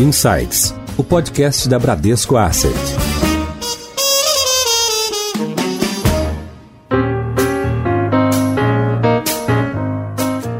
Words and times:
Insights, 0.00 0.72
o 0.96 1.02
podcast 1.02 1.68
da 1.68 1.76
Bradesco 1.76 2.36
Asset. 2.36 2.72